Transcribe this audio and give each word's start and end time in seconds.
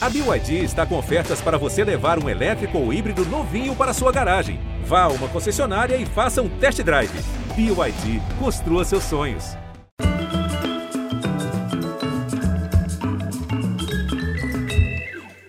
A 0.00 0.08
BYD 0.08 0.62
está 0.62 0.86
com 0.86 0.96
ofertas 0.96 1.40
para 1.40 1.58
você 1.58 1.82
levar 1.82 2.22
um 2.22 2.28
elétrico 2.28 2.78
ou 2.78 2.92
híbrido 2.92 3.24
novinho 3.24 3.74
para 3.74 3.92
sua 3.92 4.12
garagem. 4.12 4.60
Vá 4.84 5.02
a 5.02 5.08
uma 5.08 5.26
concessionária 5.26 5.96
e 5.96 6.06
faça 6.06 6.40
um 6.40 6.48
test 6.48 6.80
drive. 6.82 7.10
BYD, 7.56 8.22
construa 8.38 8.84
seus 8.84 9.02
sonhos. 9.02 9.56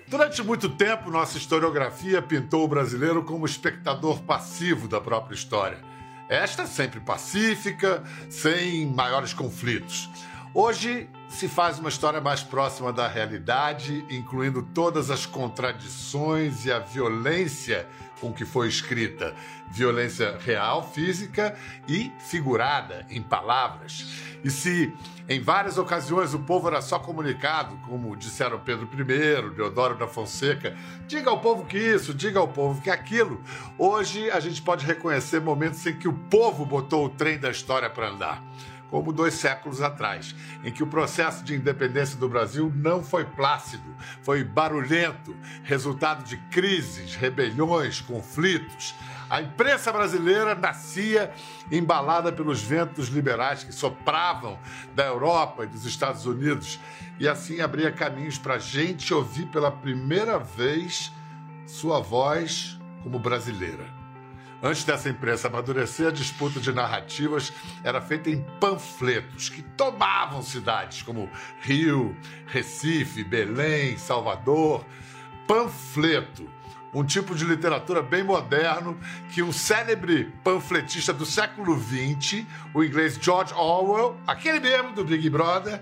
Durante 0.07 0.41
muito 0.41 0.67
tempo, 0.67 1.11
nossa 1.11 1.37
historiografia 1.37 2.19
pintou 2.19 2.65
o 2.65 2.67
brasileiro 2.67 3.23
como 3.23 3.45
espectador 3.45 4.19
passivo 4.23 4.87
da 4.87 4.99
própria 4.99 5.35
história. 5.35 5.77
Esta 6.27 6.65
sempre 6.65 6.99
pacífica, 6.99 8.03
sem 8.31 8.87
maiores 8.87 9.31
conflitos. 9.31 10.09
Hoje 10.55 11.07
se 11.29 11.47
faz 11.47 11.79
uma 11.79 11.89
história 11.89 12.19
mais 12.19 12.41
próxima 12.41 12.91
da 12.91 13.07
realidade, 13.07 14.03
incluindo 14.09 14.63
todas 14.73 15.11
as 15.11 15.25
contradições 15.25 16.65
e 16.65 16.71
a 16.71 16.79
violência 16.79 17.87
com 18.19 18.33
que 18.33 18.43
foi 18.45 18.67
escrita. 18.67 19.33
Violência 19.69 20.37
real, 20.39 20.91
física 20.91 21.55
e 21.87 22.11
figurada 22.19 23.05
em 23.09 23.21
palavras. 23.21 24.05
E 24.43 24.49
se 24.49 24.91
em 25.29 25.39
várias 25.39 25.77
ocasiões 25.77 26.33
o 26.33 26.39
povo 26.39 26.67
era 26.67 26.81
só 26.81 26.97
comunicado, 26.97 27.77
como 27.85 28.15
disseram 28.15 28.59
Pedro 28.59 28.89
I, 28.91 29.55
Deodoro 29.55 29.95
da 29.95 30.07
Fonseca, 30.07 30.75
diga 31.07 31.29
ao 31.29 31.39
povo 31.39 31.65
que 31.65 31.77
isso, 31.77 32.13
diga 32.13 32.39
ao 32.39 32.47
povo 32.47 32.81
que 32.81 32.89
aquilo, 32.89 33.41
hoje 33.77 34.31
a 34.31 34.39
gente 34.39 34.61
pode 34.61 34.85
reconhecer 34.85 35.39
momentos 35.39 35.85
em 35.85 35.95
que 35.95 36.07
o 36.07 36.13
povo 36.13 36.65
botou 36.65 37.05
o 37.05 37.09
trem 37.09 37.37
da 37.37 37.51
história 37.51 37.89
para 37.89 38.09
andar 38.09 38.43
como 38.89 39.13
dois 39.13 39.35
séculos 39.35 39.81
atrás, 39.81 40.35
em 40.63 40.71
que 40.71 40.83
o 40.83 40.87
processo 40.87 41.43
de 41.43 41.55
independência 41.55 42.17
do 42.17 42.27
Brasil 42.27 42.71
não 42.75 43.03
foi 43.03 43.25
plácido, 43.25 43.95
foi 44.21 44.43
barulhento, 44.43 45.35
resultado 45.63 46.23
de 46.23 46.37
crises, 46.49 47.15
rebeliões, 47.15 48.01
conflitos. 48.01 48.95
A 49.29 49.41
imprensa 49.41 49.91
brasileira 49.91 50.55
nascia 50.55 51.31
embalada 51.71 52.31
pelos 52.31 52.61
ventos 52.61 53.09
liberais 53.09 53.63
que 53.63 53.71
sopravam 53.71 54.57
da 54.95 55.05
Europa 55.05 55.63
e 55.63 55.67
dos 55.67 55.85
Estados 55.85 56.25
Unidos, 56.25 56.79
e 57.19 57.27
assim 57.27 57.61
abria 57.61 57.91
caminhos 57.91 58.37
para 58.37 58.55
a 58.55 58.59
gente 58.59 59.13
ouvir 59.13 59.45
pela 59.47 59.71
primeira 59.71 60.39
vez 60.39 61.11
sua 61.67 61.99
voz 61.99 62.79
como 63.03 63.19
brasileira. 63.19 63.98
Antes 64.61 64.83
dessa 64.83 65.09
imprensa 65.09 65.47
amadurecer, 65.47 66.07
a 66.07 66.11
disputa 66.11 66.59
de 66.59 66.73
narrativas 66.73 67.53
era 67.81 68.01
feita 68.01 68.29
em 68.29 68.43
panfletos 68.59 69.47
que 69.47 69.61
tomavam 69.61 70.41
cidades 70.41 71.01
como 71.01 71.29
Rio, 71.61 72.15
Recife, 72.45 73.23
Belém, 73.23 73.97
Salvador. 73.97 74.85
Panfleto, 75.47 76.47
um 76.93 77.03
tipo 77.03 77.33
de 77.33 77.45
literatura 77.45 78.01
bem 78.01 78.21
moderno 78.21 78.99
que 79.31 79.41
um 79.41 79.51
célebre 79.51 80.31
panfletista 80.43 81.13
do 81.13 81.25
século 81.25 81.79
XX, 81.79 82.45
o 82.73 82.83
inglês 82.83 83.17
George 83.19 83.53
Orwell, 83.53 84.17
aquele 84.27 84.59
mesmo 84.59 84.91
do 84.91 85.05
Big 85.05 85.29
Brother, 85.29 85.81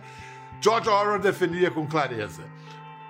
George 0.61 0.87
Orwell 0.87 1.19
definia 1.19 1.71
com 1.71 1.87
clareza: 1.87 2.43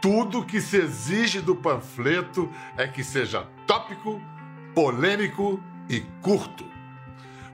tudo 0.01 0.45
que 0.45 0.61
se 0.61 0.77
exige 0.77 1.41
do 1.41 1.55
panfleto 1.55 2.51
é 2.77 2.87
que 2.87 3.03
seja 3.03 3.47
tópico, 3.67 4.21
polêmico 4.77 5.59
e 5.89 6.01
curto. 6.21 6.63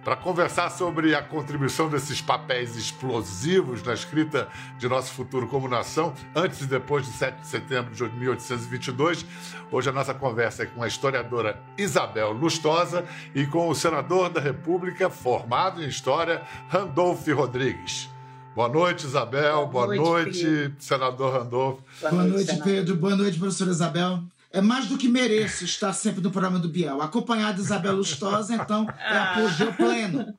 Para 0.04 0.18
conversar 0.18 0.70
sobre 0.70 1.16
a 1.16 1.22
contribuição 1.22 1.88
desses 1.88 2.20
papéis 2.20 2.76
explosivos 2.76 3.82
na 3.82 3.94
escrita 3.94 4.50
de 4.78 4.90
nosso 4.90 5.14
futuro 5.14 5.48
como 5.48 5.70
nação, 5.70 6.14
antes 6.36 6.60
e 6.60 6.66
depois 6.66 7.06
de 7.06 7.14
7 7.14 7.40
de 7.40 7.48
setembro 7.48 7.96
de 7.96 8.04
1822, 8.18 9.26
hoje 9.72 9.88
a 9.88 9.94
nossa 9.94 10.14
conversa 10.14 10.64
é 10.64 10.66
com 10.66 10.84
a 10.84 10.88
historiadora 10.88 11.64
Isabel 11.78 12.34
Lustosa 12.34 13.06
e 13.34 13.46
com 13.46 13.70
o 13.70 13.74
senador 13.74 14.30
da 14.30 14.42
República, 14.42 15.10
formado 15.10 15.82
em 15.82 15.88
História, 15.88 16.42
Randolph 16.68 17.26
Rodrigues. 17.30 18.10
Boa 18.54 18.68
noite, 18.68 19.06
Isabel. 19.06 19.68
Boa, 19.68 19.88
Boa 19.88 19.96
noite, 19.96 20.46
noite 20.46 20.76
senador 20.78 21.40
Randolph. 21.42 21.80
Boa, 22.02 22.12
Boa 22.12 22.24
noite, 22.26 22.48
noite 22.48 22.64
Pedro. 22.66 22.98
Boa 22.98 23.16
noite, 23.16 23.40
professora 23.40 23.72
Isabel 23.72 24.26
é 24.54 24.62
mais 24.62 24.86
do 24.86 25.00
que 25.00 25.10
mereço 25.10 25.66
estar 25.66 25.92
sempre 25.94 26.22
no 26.22 26.30
programa 26.30 26.60
do 26.60 26.70
Biel. 26.70 27.02
Acompanhado 27.02 27.56
de 27.56 27.62
Isabel 27.64 27.96
Lustosa, 27.96 28.54
então 28.54 28.88
é 29.00 29.18
apogeu 29.18 29.74
pleno. 29.74 30.32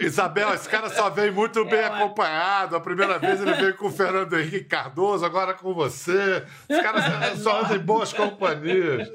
Isabel, 0.00 0.54
esse 0.54 0.66
cara 0.68 0.88
só 0.88 1.10
vem 1.10 1.30
muito 1.30 1.62
bem 1.66 1.84
acompanhado. 1.84 2.74
A 2.74 2.80
primeira 2.80 3.18
vez 3.18 3.42
ele 3.42 3.52
veio 3.52 3.76
com 3.76 3.88
o 3.88 3.92
Fernando 3.92 4.38
Henrique 4.38 4.64
Cardoso, 4.64 5.24
agora 5.24 5.52
com 5.52 5.74
você. 5.74 6.44
Esse 6.66 6.82
cara 6.82 7.36
só 7.36 7.62
anda 7.62 7.76
em 7.76 7.80
boas 7.80 8.10
companhias. 8.12 9.06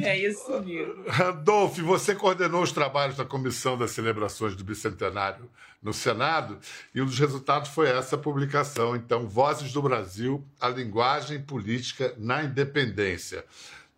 É 0.00 0.18
isso 0.18 0.52
mesmo. 0.60 1.04
Randolph, 1.08 1.78
você 1.78 2.14
coordenou 2.14 2.62
os 2.62 2.70
trabalhos 2.70 3.16
da 3.16 3.24
Comissão 3.24 3.76
das 3.76 3.90
Celebrações 3.90 4.54
do 4.54 4.62
Bicentenário 4.62 5.50
no 5.84 5.92
Senado 5.92 6.58
e 6.94 7.00
um 7.00 7.06
dos 7.06 7.18
resultados 7.18 7.68
foi 7.68 7.88
essa 7.88 8.18
publicação. 8.18 8.96
Então, 8.96 9.28
Vozes 9.28 9.72
do 9.72 9.82
Brasil, 9.82 10.44
a 10.58 10.68
linguagem 10.68 11.42
política 11.42 12.14
na 12.18 12.42
independência 12.42 13.44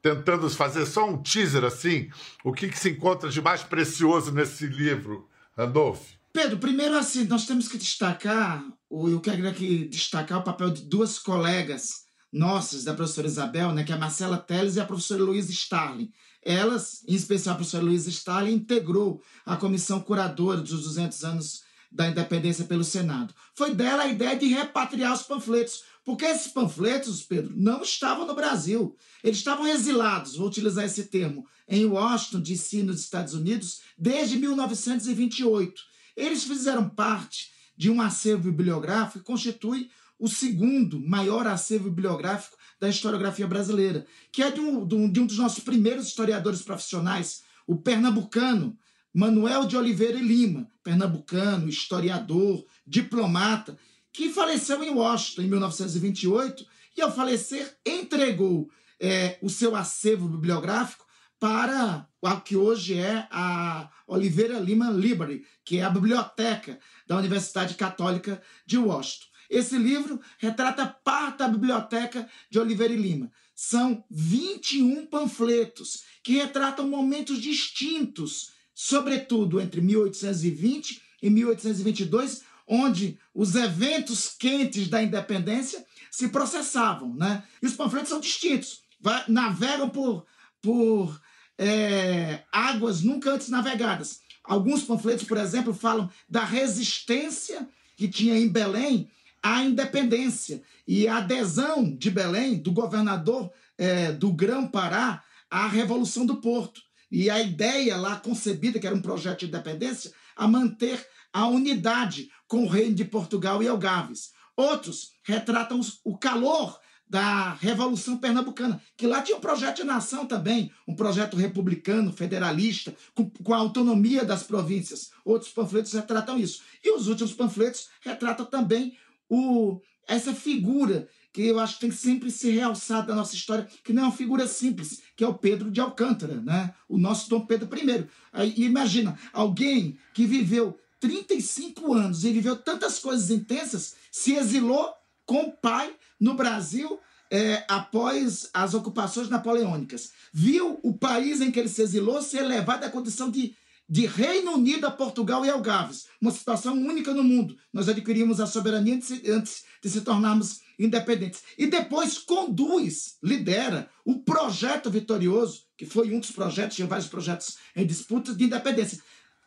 tentando 0.03 0.49
fazer 0.51 0.87
só 0.87 1.09
um 1.09 1.21
teaser 1.21 1.65
assim, 1.65 2.09
o 2.45 2.53
que, 2.53 2.69
que 2.69 2.79
se 2.79 2.91
encontra 2.91 3.29
de 3.29 3.43
mais 3.43 3.65
precioso 3.65 4.31
nesse 4.31 4.65
livro, 4.65 5.29
Randolph? 5.57 6.01
Pedro, 6.33 6.59
primeiro 6.59 6.97
assim, 6.97 7.25
nós 7.25 7.45
temos 7.45 7.67
que 7.67 7.77
destacar, 7.77 8.65
eu 8.89 9.21
quero 9.21 9.49
aqui 9.49 9.89
destacar 9.89 10.39
o 10.39 10.45
papel 10.45 10.71
de 10.71 10.83
duas 10.83 11.19
colegas 11.19 12.05
nossas, 12.33 12.85
da 12.85 12.95
professora 12.95 13.27
Isabel, 13.27 13.73
né, 13.73 13.83
que 13.83 13.91
é 13.91 13.97
a 13.97 13.99
Marcela 13.99 14.39
Teles 14.39 14.77
e 14.77 14.81
a 14.81 14.85
professora 14.85 15.25
Luísa 15.25 15.51
Starling. 15.51 16.13
Elas, 16.45 17.03
em 17.09 17.15
especial 17.15 17.55
a 17.55 17.57
professora 17.57 17.83
Luísa 17.83 18.11
Starling, 18.11 18.53
integrou 18.53 19.21
a 19.45 19.57
comissão 19.57 19.99
curadora 19.99 20.61
dos 20.61 20.85
200 20.85 21.25
anos 21.25 21.63
da 21.97 22.09
independência 22.09 22.67
pelo 22.67 22.84
Senado. 22.84 23.34
Foi 23.55 23.75
dela 23.75 24.03
a 24.03 24.09
ideia 24.09 24.37
de 24.37 24.47
repatriar 24.49 25.15
os 25.15 25.23
panfletos, 25.23 25.83
porque 26.05 26.27
esses 26.27 26.53
panfletos, 26.53 27.23
Pedro, 27.23 27.55
não 27.57 27.83
estavam 27.83 28.27
no 28.27 28.34
Brasil. 28.34 28.95
Eles 29.25 29.39
estavam 29.39 29.67
exilados, 29.67 30.37
vou 30.37 30.47
utilizar 30.47 30.85
esse 30.85 31.05
termo, 31.05 31.47
em 31.67 31.87
Washington, 31.87 32.41
D.C., 32.41 32.83
nos 32.83 33.01
Estados 33.01 33.33
Unidos, 33.33 33.81
desde 33.99 34.37
1928. 34.37 35.83
Eles 36.15 36.45
fizeram 36.45 36.89
parte 36.89 37.51
de 37.77 37.91
um 37.91 38.01
acervo 38.01 38.51
bibliográfico 38.51 39.19
que 39.19 39.25
constitui 39.25 39.91
o 40.19 40.29
segundo 40.29 41.01
maior 41.01 41.47
acervo 41.47 41.91
bibliográfico 41.91 42.56
da 42.79 42.89
historiografia 42.89 43.47
brasileira, 43.47 44.06
que 44.31 44.43
é 44.43 44.51
de 44.51 44.61
um, 44.61 44.87
de 44.87 45.21
um 45.21 45.27
dos 45.27 45.39
nossos 45.39 45.65
primeiros 45.65 46.09
historiadores 46.09 46.62
profissionais, 46.62 47.43
o 47.67 47.77
pernambucano 47.77 48.79
Manuel 49.16 49.66
de 49.66 49.78
Oliveira 49.78 50.21
Lima, 50.21 50.71
pernambucano, 50.84 51.71
historiador, 51.71 52.66
diplomata, 52.87 53.78
que 54.12 54.28
faleceu 54.28 54.84
em 54.84 54.91
Washington 54.91 55.41
em 55.41 55.49
1928 55.49 56.66
e, 56.94 57.00
ao 57.00 57.10
falecer, 57.10 57.78
entregou 57.87 58.71
é, 59.00 59.38
o 59.41 59.49
seu 59.49 59.75
acervo 59.75 60.28
bibliográfico 60.28 61.06
para 61.41 62.06
o 62.21 62.41
que 62.43 62.56
hoje 62.56 62.99
é 62.99 63.26
a 63.31 63.91
Oliveira 64.06 64.59
Lima 64.59 64.91
Library, 64.91 65.47
que 65.65 65.78
é 65.78 65.82
a 65.82 65.88
biblioteca 65.88 66.78
da 67.06 67.16
Universidade 67.16 67.75
Católica 67.75 68.43
de 68.66 68.76
Washington. 68.76 69.28
Esse 69.49 69.78
livro 69.78 70.21
retrata 70.37 70.84
parte 70.84 71.38
da 71.38 71.49
biblioteca 71.49 72.28
de 72.50 72.59
Oliveira 72.59 72.93
e 72.93 72.99
Lima. 72.99 73.32
São 73.55 74.05
21 74.10 75.06
panfletos 75.06 76.03
que 76.22 76.34
retratam 76.34 76.87
momentos 76.87 77.41
distintos, 77.41 78.55
sobretudo 78.78 79.59
entre 79.59 79.81
1820 79.81 81.00
e 81.22 81.31
1822, 81.31 82.42
onde 82.69 83.19
os 83.34 83.54
eventos 83.54 84.28
quentes 84.38 84.88
da 84.88 85.03
independência 85.03 85.82
se 86.10 86.28
processavam. 86.28 87.14
Né? 87.14 87.42
E 87.62 87.66
os 87.66 87.72
panfletos 87.72 88.10
são 88.10 88.20
distintos, 88.20 88.82
navegam 89.26 89.88
por, 89.88 90.26
por 90.61 91.19
é, 91.56 92.43
águas 92.52 93.00
nunca 93.00 93.32
antes 93.32 93.49
navegadas. 93.49 94.20
Alguns 94.44 94.82
panfletos, 94.82 95.25
por 95.25 95.38
exemplo, 95.38 95.72
falam 95.72 96.11
da 96.29 96.44
resistência 96.44 97.67
que 97.96 98.06
tinha 98.06 98.38
em 98.38 98.46
Belém 98.46 99.11
à 99.43 99.62
independência 99.62 100.62
e 100.87 101.08
a 101.08 101.17
adesão 101.17 101.96
de 101.96 102.11
Belém, 102.11 102.58
do 102.58 102.72
governador 102.72 103.50
é, 103.79 104.12
do 104.12 104.31
Grão-Pará, 104.31 105.25
à 105.50 105.67
Revolução 105.67 106.26
do 106.26 106.37
Porto. 106.37 106.86
E 107.17 107.31
a 107.31 107.41
ideia 107.41 107.97
lá 107.97 108.21
concebida, 108.21 108.79
que 108.79 108.87
era 108.87 108.95
um 108.95 109.01
projeto 109.01 109.39
de 109.39 109.47
independência, 109.47 110.13
a 110.37 110.47
manter 110.47 111.03
a 111.33 111.47
unidade 111.47 112.29
com 112.47 112.65
o 112.65 112.69
reino 112.69 112.95
de 112.95 113.07
Portugal 113.07 113.63
e 113.63 113.69
Algarves. 113.69 114.33
Outros 114.55 115.13
retratam 115.23 115.81
o 116.05 116.19
calor 116.19 116.79
da 117.09 117.55
Revolução 117.55 118.19
Pernambucana, 118.19 118.83
que 118.99 119.07
lá 119.07 119.23
tinha 119.23 119.39
um 119.39 119.41
projeto 119.41 119.77
de 119.77 119.85
nação 119.85 120.27
também, 120.27 120.71
um 120.87 120.95
projeto 120.95 121.39
republicano, 121.39 122.13
federalista, 122.13 122.95
com, 123.15 123.31
com, 123.31 123.55
a 123.55 123.59
autonomia 123.59 124.23
das 124.23 124.43
províncias. 124.43 125.11
Outros 125.25 125.51
panfletos 125.51 125.95
retratam 125.95 126.39
isso. 126.39 126.61
E 126.85 126.95
os 126.95 127.09
últimos 127.09 127.33
panfletos 127.33 127.89
retratam 128.03 128.45
também 128.45 128.95
o, 129.27 129.81
essa 130.07 130.35
figura 130.35 131.09
que 131.37 131.47
eu 131.47 131.61
acho 131.61 131.75
que 131.75 131.81
tem 131.81 131.91
que 131.91 131.97
sempre 131.97 132.31
ser 132.31 132.53
realçado 132.53 133.09
da 133.09 133.15
nossa 133.15 133.35
história, 133.35 133.69
que 133.85 133.93
não 133.93 134.05
é 134.05 134.06
uma 134.06 134.17
figura 134.17 134.47
simples, 134.47 135.03
que 135.15 135.23
é 135.23 135.29
o 135.29 135.35
Pedro 135.35 135.71
de 135.71 135.83
Alcântara, 135.83 136.41
né? 136.41 136.73
o 136.88 136.97
nosso 136.97 137.29
Dom 137.29 137.44
Pedro 137.44 137.69
I. 137.77 138.06
Aí, 138.33 138.55
imagina, 138.56 139.19
alguém 139.35 139.99
que 140.15 140.25
viveu 140.25 140.81
35 140.99 141.93
anos 141.93 142.25
e 142.25 142.33
viveu 142.33 142.56
tantas 142.56 142.99
coisas 142.99 143.31
intensas, 143.31 143.97
se 144.11 144.33
exilou 144.33 144.91
com 145.27 145.49
o 145.49 145.53
pai 145.53 145.94
no 146.19 146.33
Brasil 146.33 146.99
é, 147.31 147.67
após 147.69 148.49
as 148.55 148.73
ocupações 148.73 149.29
napoleônicas. 149.29 150.12
Viu 150.32 150.81
o 150.82 150.94
país 150.94 151.43
em 151.43 151.50
que 151.50 151.61
ele 151.61 151.69
se 151.69 151.82
exilou 151.82 152.23
ser 152.23 152.44
elevado 152.44 152.87
à 152.87 152.89
condição 152.89 153.31
de, 153.31 153.55
de 153.87 154.06
Reino 154.06 154.53
Unido 154.53 154.87
a 154.87 154.91
Portugal 154.91 155.44
e 155.44 155.50
Algarves. 155.50 156.06
Uma 156.19 156.31
situação 156.31 156.73
única 156.73 157.12
no 157.12 157.23
mundo. 157.23 157.59
Nós 157.71 157.91
adquirimos 157.91 158.41
a 158.41 158.47
soberania 158.47 158.99
antes 159.29 159.65
de 159.82 159.91
se 159.91 160.00
tornarmos 160.00 160.65
independentes. 160.78 161.43
E 161.56 161.67
depois 161.67 162.19
conduz, 162.19 163.17
lidera 163.23 163.88
o 164.05 164.20
projeto 164.20 164.90
vitorioso, 164.90 165.64
que 165.76 165.87
foi 165.87 166.14
um 166.14 166.20
dos 166.20 166.31
projetos, 166.31 166.76
tinha 166.76 166.88
vários 166.88 167.08
projetos 167.08 167.56
em 167.75 167.87
disputa 167.87 168.34
de 168.34 168.44
independência. 168.44 169.00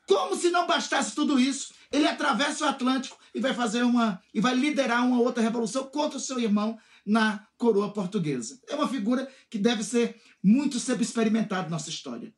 Como 0.08 0.36
se 0.36 0.50
não 0.50 0.66
bastasse 0.66 1.14
tudo 1.14 1.40
isso, 1.40 1.72
ele 1.92 2.08
atravessa 2.08 2.66
o 2.66 2.68
Atlântico 2.68 3.18
e 3.34 3.40
vai 3.40 3.54
fazer 3.54 3.84
uma 3.84 4.20
e 4.34 4.42
vai 4.42 4.56
liderar 4.56 5.06
uma 5.06 5.20
outra 5.22 5.42
revolução 5.42 5.84
contra 5.86 6.18
o 6.18 6.22
seu 6.22 6.40
irmão 6.40 6.78
na 7.06 7.48
coroa 7.58 7.94
portuguesa. 7.94 8.60
É 8.68 8.76
uma 8.76 8.88
figura 8.88 9.28
que 9.50 9.58
deve 9.58 9.84
ser 9.84 10.20
muito 10.44 10.80
sempre 10.80 11.04
experimentada 11.04 11.64
na 11.64 11.70
nossa 11.70 11.90
história. 11.90 12.34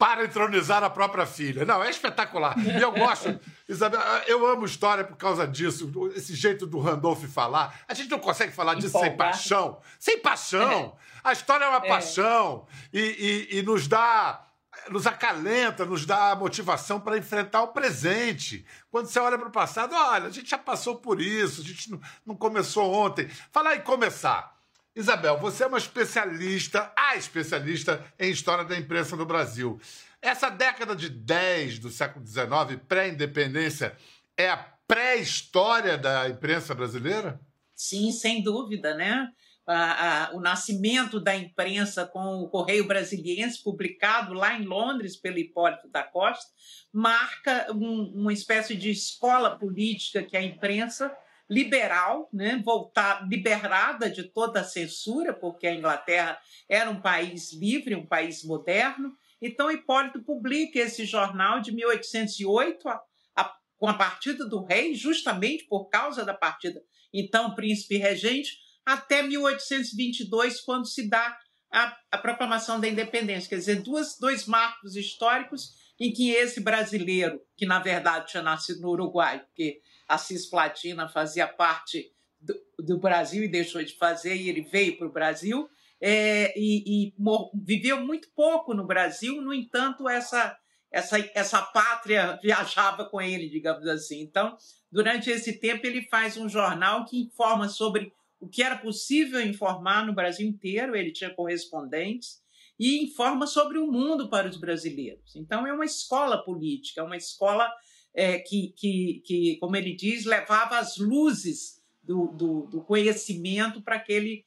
Para 0.00 0.24
entronizar 0.24 0.82
a 0.82 0.88
própria 0.88 1.26
filha. 1.26 1.62
Não, 1.66 1.84
é 1.84 1.90
espetacular. 1.90 2.56
E 2.58 2.80
eu 2.80 2.90
gosto, 2.90 3.38
Isabel, 3.68 4.00
eu 4.26 4.46
amo 4.46 4.64
história 4.64 5.04
por 5.04 5.14
causa 5.14 5.46
disso. 5.46 5.92
Esse 6.16 6.34
jeito 6.34 6.66
do 6.66 6.78
Randolph 6.78 7.22
falar. 7.24 7.82
A 7.86 7.92
gente 7.92 8.08
não 8.08 8.18
consegue 8.18 8.50
falar 8.50 8.76
disso 8.76 8.98
sem 8.98 9.14
paixão. 9.14 9.78
Sem 9.98 10.18
paixão. 10.18 10.96
É. 11.22 11.28
A 11.28 11.32
história 11.34 11.66
é 11.66 11.68
uma 11.68 11.84
é. 11.84 11.88
paixão. 11.88 12.66
E, 12.90 13.48
e, 13.50 13.58
e 13.58 13.62
nos 13.62 13.86
dá 13.86 14.46
nos 14.88 15.06
acalenta, 15.06 15.84
nos 15.84 16.06
dá 16.06 16.34
motivação 16.34 16.98
para 16.98 17.18
enfrentar 17.18 17.60
o 17.60 17.68
presente. 17.68 18.64
Quando 18.90 19.06
você 19.06 19.20
olha 19.20 19.36
para 19.36 19.48
o 19.48 19.52
passado, 19.52 19.94
olha, 19.94 20.28
a 20.28 20.30
gente 20.30 20.48
já 20.48 20.56
passou 20.56 20.96
por 20.96 21.20
isso, 21.20 21.60
a 21.60 21.64
gente 21.64 21.90
não, 21.90 22.00
não 22.24 22.34
começou 22.34 22.90
ontem. 22.90 23.28
Falar 23.52 23.76
em 23.76 23.82
começar. 23.82 24.58
Isabel, 24.94 25.38
você 25.38 25.64
é 25.64 25.66
uma 25.66 25.78
especialista, 25.78 26.92
a 26.96 27.16
especialista 27.16 28.04
em 28.18 28.30
história 28.30 28.64
da 28.64 28.76
imprensa 28.76 29.16
no 29.16 29.24
Brasil. 29.24 29.80
Essa 30.20 30.50
década 30.50 30.94
de 30.94 31.08
10 31.08 31.78
do 31.78 31.90
século 31.90 32.26
XIX, 32.26 32.80
pré-independência, 32.88 33.96
é 34.36 34.50
a 34.50 34.56
pré-história 34.86 35.96
da 35.96 36.28
imprensa 36.28 36.74
brasileira? 36.74 37.40
Sim, 37.74 38.10
sem 38.12 38.42
dúvida, 38.42 38.94
né? 38.94 39.32
a, 39.70 40.24
a, 40.26 40.34
o 40.34 40.40
nascimento 40.40 41.20
da 41.20 41.34
imprensa 41.36 42.04
com 42.04 42.40
o 42.40 42.48
Correio 42.48 42.86
Brasiliense, 42.86 43.62
publicado 43.62 44.34
lá 44.34 44.58
em 44.58 44.64
Londres 44.64 45.16
pelo 45.16 45.38
Hipólito 45.38 45.88
da 45.88 46.02
Costa, 46.02 46.50
marca 46.92 47.68
um, 47.72 48.12
uma 48.14 48.32
espécie 48.32 48.74
de 48.74 48.90
escola 48.90 49.56
política 49.56 50.22
que 50.22 50.36
a 50.36 50.42
imprensa 50.42 51.16
liberal, 51.50 52.28
né, 52.32 52.62
voltar, 52.64 53.28
liberada 53.28 54.08
de 54.08 54.22
toda 54.22 54.60
a 54.60 54.64
censura, 54.64 55.34
porque 55.34 55.66
a 55.66 55.74
Inglaterra 55.74 56.38
era 56.68 56.88
um 56.88 57.00
país 57.00 57.52
livre, 57.52 57.96
um 57.96 58.06
país 58.06 58.44
moderno. 58.44 59.12
Então, 59.42 59.70
Hipólito 59.70 60.22
publica 60.22 60.78
esse 60.78 61.04
jornal 61.04 61.60
de 61.60 61.72
1808, 61.72 62.88
a, 62.88 63.02
a, 63.34 63.56
com 63.76 63.88
a 63.88 63.94
partida 63.94 64.46
do 64.46 64.62
rei, 64.62 64.94
justamente 64.94 65.64
por 65.64 65.88
causa 65.88 66.24
da 66.24 66.34
partida, 66.34 66.80
então, 67.12 67.56
príncipe 67.56 67.96
regente, 67.96 68.56
até 68.86 69.20
1822, 69.22 70.60
quando 70.60 70.86
se 70.86 71.08
dá 71.08 71.36
a, 71.72 71.96
a 72.12 72.18
proclamação 72.18 72.78
da 72.78 72.88
independência. 72.88 73.48
Quer 73.48 73.56
dizer, 73.56 73.82
duas, 73.82 74.16
dois 74.18 74.46
marcos 74.46 74.94
históricos 74.94 75.79
em 76.00 76.10
que 76.10 76.30
esse 76.30 76.60
brasileiro, 76.60 77.42
que 77.54 77.66
na 77.66 77.78
verdade 77.78 78.30
tinha 78.30 78.42
nascido 78.42 78.80
no 78.80 78.88
Uruguai, 78.88 79.40
porque 79.40 79.82
a 80.08 80.16
Cisplatina 80.16 81.06
fazia 81.06 81.46
parte 81.46 82.10
do, 82.40 82.54
do, 82.78 82.98
Brasil 82.98 83.44
e 83.44 83.48
deixou 83.48 83.84
de 83.84 83.94
fazer, 83.96 84.34
e 84.34 84.48
ele 84.48 84.62
veio 84.62 84.96
para 84.96 85.06
o 85.06 85.12
Brasil, 85.12 85.68
é, 86.00 86.58
e, 86.58 87.08
e 87.08 87.14
viveu 87.54 88.00
muito 88.00 88.28
pouco 88.34 88.72
no 88.72 88.86
Brasil, 88.86 89.42
no 89.42 89.52
entanto, 89.52 90.08
essa, 90.08 90.56
essa, 90.90 91.18
essa 91.34 91.60
pátria 91.60 92.38
viajava 92.42 93.04
com 93.04 93.20
ele, 93.20 93.50
digamos 93.50 93.86
assim. 93.86 94.22
Então, 94.22 94.56
durante 94.90 95.28
esse 95.28 95.60
tempo, 95.60 95.86
ele 95.86 96.08
faz 96.08 96.38
um 96.38 96.48
jornal 96.48 97.04
que 97.04 97.20
informa 97.20 97.68
sobre 97.68 98.10
o 98.40 98.48
que 98.48 98.62
era 98.62 98.78
possível 98.78 99.38
informar 99.42 100.06
no 100.06 100.14
Brasil 100.14 100.48
inteiro, 100.48 100.96
ele 100.96 101.12
tinha 101.12 101.28
correspondentes, 101.28 102.39
e 102.80 103.04
informa 103.04 103.46
sobre 103.46 103.76
o 103.76 103.86
mundo 103.86 104.30
para 104.30 104.48
os 104.48 104.56
brasileiros. 104.56 105.36
Então, 105.36 105.66
é 105.66 105.72
uma 105.72 105.84
escola 105.84 106.42
política, 106.42 107.02
é 107.02 107.04
uma 107.04 107.16
escola 107.16 107.70
é, 108.14 108.38
que, 108.38 108.72
que, 108.74 109.22
que, 109.22 109.56
como 109.60 109.76
ele 109.76 109.94
diz, 109.94 110.24
levava 110.24 110.78
as 110.78 110.96
luzes 110.96 111.82
do, 112.02 112.28
do, 112.28 112.62
do 112.68 112.80
conhecimento 112.80 113.82
para 113.82 113.96
aquele 113.96 114.46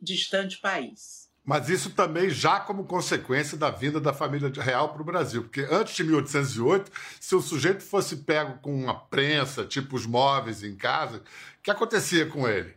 distante 0.00 0.60
país. 0.60 1.28
Mas 1.44 1.68
isso 1.68 1.90
também 1.90 2.30
já 2.30 2.60
como 2.60 2.84
consequência 2.84 3.58
da 3.58 3.70
vinda 3.70 4.00
da 4.00 4.14
família 4.14 4.50
real 4.56 4.92
para 4.92 5.02
o 5.02 5.04
Brasil. 5.04 5.42
Porque 5.42 5.66
antes 5.68 5.96
de 5.96 6.04
1808, 6.04 6.92
se 7.20 7.34
o 7.34 7.42
sujeito 7.42 7.82
fosse 7.82 8.18
pego 8.18 8.60
com 8.60 8.72
uma 8.72 8.94
prensa, 8.94 9.66
tipo 9.66 9.96
os 9.96 10.06
móveis 10.06 10.62
em 10.62 10.76
casa, 10.76 11.18
o 11.58 11.62
que 11.62 11.72
acontecia 11.72 12.26
com 12.26 12.48
ele? 12.48 12.74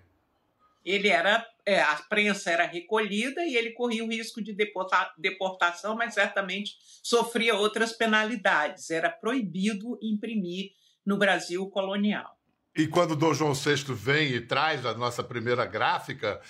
ele 0.88 1.10
era 1.10 1.46
é, 1.68 1.82
a 1.82 1.96
prensa 2.08 2.50
era 2.50 2.66
recolhida 2.66 3.44
e 3.44 3.58
ele 3.58 3.72
corria 3.72 4.02
o 4.02 4.08
risco 4.08 4.42
de 4.42 4.54
deporta, 4.54 5.12
deportação, 5.18 5.98
mas 5.98 6.14
certamente 6.14 6.78
sofria 7.04 7.56
outras 7.56 7.92
penalidades. 7.92 8.90
Era 8.90 9.10
proibido 9.10 10.00
imprimir 10.02 10.72
no 11.06 11.18
Brasil 11.18 11.70
colonial. 11.70 12.38
E 12.74 12.88
quando 12.88 13.18
Dom 13.18 13.34
João 13.34 13.54
VI 13.54 13.84
vem 13.94 14.30
e 14.30 14.40
traz 14.40 14.86
a 14.86 14.94
nossa 14.94 15.22
primeira 15.22 15.66
gráfica, 15.66 16.42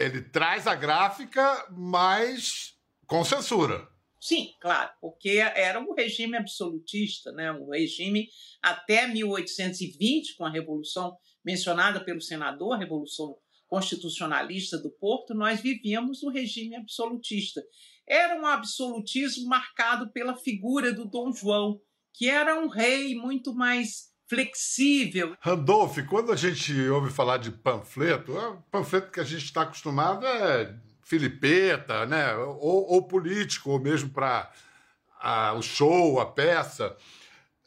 ele 0.00 0.20
traz 0.20 0.66
a 0.66 0.74
gráfica, 0.74 1.68
mas 1.70 2.74
com 3.06 3.24
censura. 3.24 3.88
Sim, 4.20 4.54
claro, 4.60 4.90
porque 5.00 5.38
era 5.54 5.78
um 5.78 5.94
regime 5.94 6.36
absolutista, 6.36 7.30
né? 7.30 7.52
um 7.52 7.70
regime 7.70 8.28
até 8.60 9.06
1820, 9.06 10.34
com 10.36 10.44
a 10.44 10.50
Revolução 10.50 11.16
mencionada 11.44 12.04
pelo 12.04 12.20
senador, 12.20 12.74
a 12.74 12.78
Revolução 12.78 13.36
constitucionalista 13.70 14.76
do 14.76 14.90
Porto, 14.90 15.32
nós 15.32 15.60
vivíamos 15.60 16.22
no 16.22 16.30
regime 16.30 16.74
absolutista. 16.74 17.62
Era 18.06 18.38
um 18.38 18.44
absolutismo 18.44 19.48
marcado 19.48 20.10
pela 20.10 20.36
figura 20.36 20.92
do 20.92 21.04
Dom 21.04 21.32
João, 21.32 21.80
que 22.12 22.28
era 22.28 22.60
um 22.60 22.66
rei 22.66 23.14
muito 23.14 23.54
mais 23.54 24.10
flexível. 24.28 25.36
Randolph, 25.40 25.98
quando 26.08 26.32
a 26.32 26.36
gente 26.36 26.72
ouve 26.88 27.10
falar 27.10 27.36
de 27.38 27.52
panfleto, 27.52 28.36
o 28.36 28.62
panfleto 28.70 29.12
que 29.12 29.20
a 29.20 29.24
gente 29.24 29.44
está 29.44 29.62
acostumado 29.62 30.26
é 30.26 30.74
filipeta, 31.02 32.04
né? 32.06 32.34
ou, 32.34 32.92
ou 32.92 33.06
político, 33.06 33.70
ou 33.70 33.80
mesmo 33.80 34.10
para 34.10 34.50
o 35.56 35.62
show, 35.62 36.20
a 36.20 36.26
peça. 36.26 36.96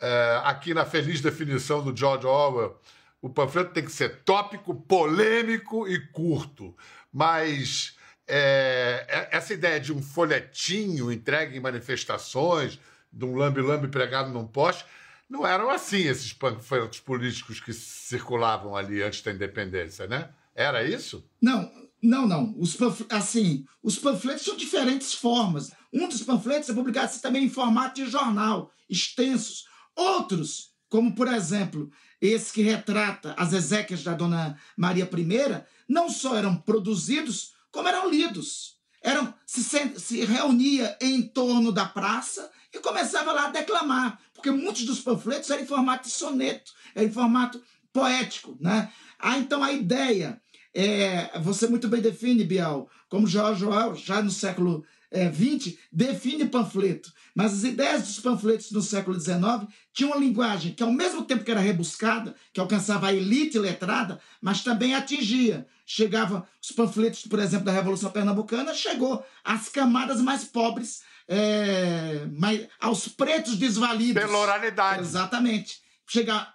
É, 0.01 0.41
aqui 0.43 0.73
na 0.73 0.85
feliz 0.85 1.21
definição 1.21 1.81
do 1.81 1.95
George 1.95 2.25
Orwell, 2.27 2.77
o 3.23 3.29
panfleto 3.29 3.71
tem 3.71 3.85
que 3.85 3.91
ser 3.91 4.21
tópico, 4.25 4.75
polêmico 4.75 5.87
e 5.87 5.97
curto. 6.07 6.75
Mas 7.09 7.95
é, 8.27 9.05
é, 9.07 9.29
essa 9.31 9.53
ideia 9.53 9.79
de 9.79 9.93
um 9.93 10.03
folhetinho 10.03 11.09
entregue 11.09 11.55
em 11.55 11.61
manifestações, 11.61 12.77
de 13.09 13.23
um 13.23 13.37
lambe-lambe 13.37 13.87
pregado 13.87 14.29
num 14.29 14.45
poste, 14.45 14.83
não 15.29 15.47
eram 15.47 15.69
assim 15.69 16.01
esses 16.01 16.33
panfletos 16.33 16.99
políticos 16.99 17.61
que 17.61 17.71
circulavam 17.71 18.75
ali 18.75 19.01
antes 19.01 19.21
da 19.21 19.31
independência, 19.31 20.05
né? 20.05 20.29
Era 20.53 20.83
isso? 20.83 21.25
Não, 21.41 21.71
não, 22.01 22.27
não. 22.27 22.53
Os 22.57 22.77
assim, 23.09 23.65
os 23.81 23.97
panfletos 23.97 24.43
são 24.43 24.57
diferentes 24.57 25.13
formas. 25.13 25.71
Um 25.93 26.09
dos 26.09 26.23
panfletos 26.23 26.69
é 26.69 26.73
publicado 26.73 27.17
também 27.21 27.45
em 27.45 27.49
formato 27.49 28.03
de 28.03 28.11
jornal, 28.11 28.69
extensos. 28.89 29.65
Outros, 29.95 30.72
como 30.93 31.15
por 31.15 31.27
exemplo, 31.27 31.89
esse 32.21 32.53
que 32.53 32.61
retrata 32.61 33.33
as 33.35 33.51
exéquias 33.51 34.03
da 34.03 34.13
Dona 34.13 34.55
Maria 34.77 35.05
I, 35.11 35.63
não 35.89 36.07
só 36.07 36.37
eram 36.37 36.55
produzidos, 36.55 37.53
como 37.71 37.87
eram 37.87 38.07
lidos. 38.07 38.75
Eram, 39.01 39.33
se, 39.43 39.63
se 39.97 40.23
reunia 40.23 40.95
em 41.01 41.23
torno 41.23 41.71
da 41.71 41.83
praça 41.83 42.47
e 42.71 42.77
começava 42.77 43.31
lá 43.31 43.47
a 43.47 43.49
declamar, 43.49 44.19
porque 44.35 44.51
muitos 44.51 44.85
dos 44.85 44.99
panfletos 44.99 45.49
eram 45.49 45.63
em 45.63 45.65
formato 45.65 46.07
de 46.07 46.13
soneto, 46.13 46.71
eram 46.93 47.07
em 47.07 47.11
formato 47.11 47.59
poético. 47.91 48.55
Né? 48.61 48.93
Ah, 49.17 49.39
então 49.39 49.63
a 49.63 49.73
ideia, 49.73 50.39
é, 50.75 51.39
você 51.39 51.65
muito 51.65 51.87
bem 51.87 52.01
define, 52.03 52.43
Bial, 52.43 52.87
como 53.09 53.25
João 53.25 53.55
Joel, 53.55 53.95
já 53.95 54.21
no 54.21 54.29
século 54.29 54.85
é, 55.13 55.29
20 55.29 55.79
define 55.91 56.45
panfleto, 56.45 57.13
mas 57.35 57.53
as 57.53 57.63
ideias 57.63 58.01
dos 58.01 58.19
panfletos 58.19 58.71
no 58.71 58.81
século 58.81 59.17
XIX 59.19 59.67
tinham 59.93 60.11
uma 60.11 60.19
linguagem 60.19 60.73
que, 60.73 60.81
ao 60.81 60.91
mesmo 60.91 61.23
tempo 61.23 61.43
que 61.43 61.51
era 61.51 61.59
rebuscada, 61.59 62.35
que 62.51 62.59
alcançava 62.59 63.07
a 63.07 63.13
elite 63.13 63.59
letrada, 63.59 64.19
mas 64.41 64.63
também 64.63 64.95
atingia. 64.95 65.67
Chegava 65.85 66.47
os 66.61 66.71
panfletos, 66.71 67.27
por 67.27 67.39
exemplo, 67.39 67.65
da 67.65 67.71
Revolução 67.71 68.09
Pernambucana, 68.09 68.73
chegou 68.73 69.23
às 69.43 69.69
camadas 69.69 70.19
mais 70.19 70.43
pobres, 70.45 71.03
é, 71.27 72.25
mais, 72.35 72.67
aos 72.79 73.07
pretos 73.07 73.55
desvalidos. 73.55 74.21
Pela 74.21 74.39
oralidade. 74.39 75.01
Exatamente. 75.01 75.77
Chega, 76.07 76.47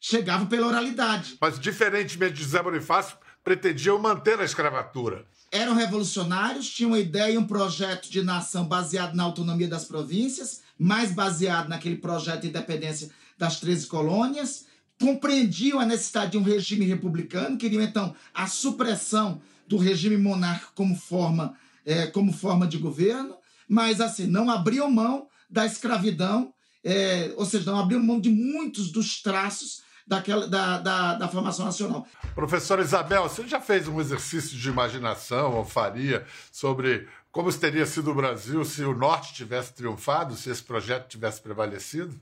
chegava 0.00 0.46
pela 0.46 0.68
oralidade. 0.68 1.36
Mas, 1.40 1.58
diferentemente 1.58 2.34
de 2.34 2.44
Zé 2.44 2.62
Bonifácio, 2.62 3.18
pretendiam 3.42 3.98
manter 3.98 4.38
a 4.38 4.44
escravatura 4.44 5.26
eram 5.50 5.74
revolucionários, 5.74 6.68
tinham 6.68 6.90
uma 6.90 6.98
ideia 6.98 7.34
e 7.34 7.38
um 7.38 7.46
projeto 7.46 8.10
de 8.10 8.22
nação 8.22 8.66
baseado 8.66 9.14
na 9.14 9.22
autonomia 9.22 9.68
das 9.68 9.84
províncias, 9.84 10.62
mais 10.78 11.12
baseado 11.12 11.68
naquele 11.68 11.96
projeto 11.96 12.42
de 12.42 12.48
independência 12.48 13.10
das 13.38 13.60
13 13.60 13.86
colônias, 13.86 14.66
compreendiam 15.00 15.78
a 15.78 15.86
necessidade 15.86 16.32
de 16.32 16.38
um 16.38 16.42
regime 16.42 16.84
republicano, 16.84 17.58
queriam 17.58 17.82
então 17.82 18.14
a 18.32 18.46
supressão 18.46 19.40
do 19.66 19.76
regime 19.76 20.16
monárquico 20.16 20.72
como 20.74 20.96
forma, 20.96 21.54
é, 21.84 22.06
como 22.06 22.32
forma 22.32 22.66
de 22.66 22.78
governo, 22.78 23.36
mas 23.68 24.00
assim, 24.00 24.26
não 24.26 24.50
abriam 24.50 24.90
mão 24.90 25.28
da 25.50 25.66
escravidão, 25.66 26.52
é, 26.84 27.32
ou 27.36 27.44
seja, 27.44 27.70
não 27.70 27.78
abriam 27.78 28.02
mão 28.02 28.20
de 28.20 28.30
muitos 28.30 28.90
dos 28.90 29.20
traços 29.20 29.82
daquela, 30.06 30.46
da, 30.46 30.78
da, 30.78 31.14
da 31.14 31.28
formação 31.28 31.64
nacional. 31.64 32.06
Professora 32.34 32.82
Isabel, 32.82 33.24
você 33.24 33.46
já 33.48 33.60
fez 33.60 33.88
um 33.88 34.00
exercício 34.00 34.56
de 34.56 34.68
imaginação, 34.68 35.56
ou 35.56 35.64
faria, 35.64 36.24
sobre 36.52 37.08
como 37.30 37.52
teria 37.52 37.84
sido 37.84 38.10
o 38.10 38.14
Brasil 38.14 38.64
se 38.64 38.82
o 38.82 38.94
Norte 38.94 39.34
tivesse 39.34 39.74
triunfado, 39.74 40.36
se 40.36 40.48
esse 40.48 40.62
projeto 40.62 41.08
tivesse 41.08 41.40
prevalecido? 41.40 42.18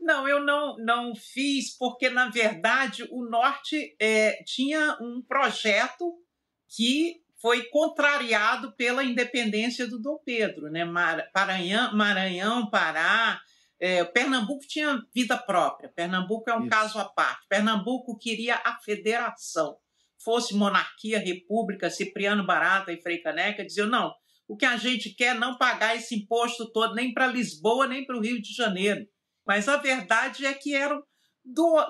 Não, 0.00 0.28
eu 0.28 0.44
não, 0.44 0.76
não 0.78 1.14
fiz, 1.14 1.76
porque, 1.76 2.10
na 2.10 2.28
verdade, 2.28 3.06
o 3.10 3.22
Norte 3.24 3.94
é, 3.98 4.42
tinha 4.44 4.96
um 5.00 5.22
projeto 5.22 6.18
que 6.68 7.22
foi 7.40 7.64
contrariado 7.64 8.72
pela 8.72 9.04
independência 9.04 9.86
do 9.86 9.98
Dom 9.98 10.18
Pedro. 10.24 10.70
Né? 10.70 10.84
Maranhão, 10.84 11.96
Maranhão 11.96 12.68
Pará, 12.68 13.40
é, 13.80 14.04
Pernambuco 14.04 14.66
tinha 14.66 15.02
vida 15.14 15.36
própria. 15.36 15.88
Pernambuco 15.88 16.50
é 16.50 16.54
um 16.54 16.62
Isso. 16.62 16.70
caso 16.70 16.98
à 16.98 17.04
parte. 17.04 17.46
Pernambuco 17.48 18.18
queria 18.18 18.56
a 18.56 18.78
federação. 18.80 19.76
Fosse 20.22 20.54
monarquia, 20.54 21.18
república, 21.18 21.88
Cipriano 21.88 22.44
Barata 22.44 22.92
e 22.92 23.00
Frei 23.00 23.18
Caneca 23.18 23.64
diziam: 23.64 23.88
não, 23.88 24.12
o 24.48 24.56
que 24.56 24.64
a 24.64 24.76
gente 24.76 25.10
quer 25.10 25.36
é 25.36 25.38
não 25.38 25.56
pagar 25.56 25.94
esse 25.94 26.16
imposto 26.16 26.72
todo 26.72 26.94
nem 26.94 27.12
para 27.12 27.26
Lisboa, 27.26 27.86
nem 27.86 28.04
para 28.04 28.16
o 28.16 28.20
Rio 28.20 28.40
de 28.42 28.52
Janeiro. 28.52 29.06
Mas 29.46 29.68
a 29.68 29.76
verdade 29.76 30.44
é 30.44 30.52
que 30.52 30.74
eram 30.74 31.02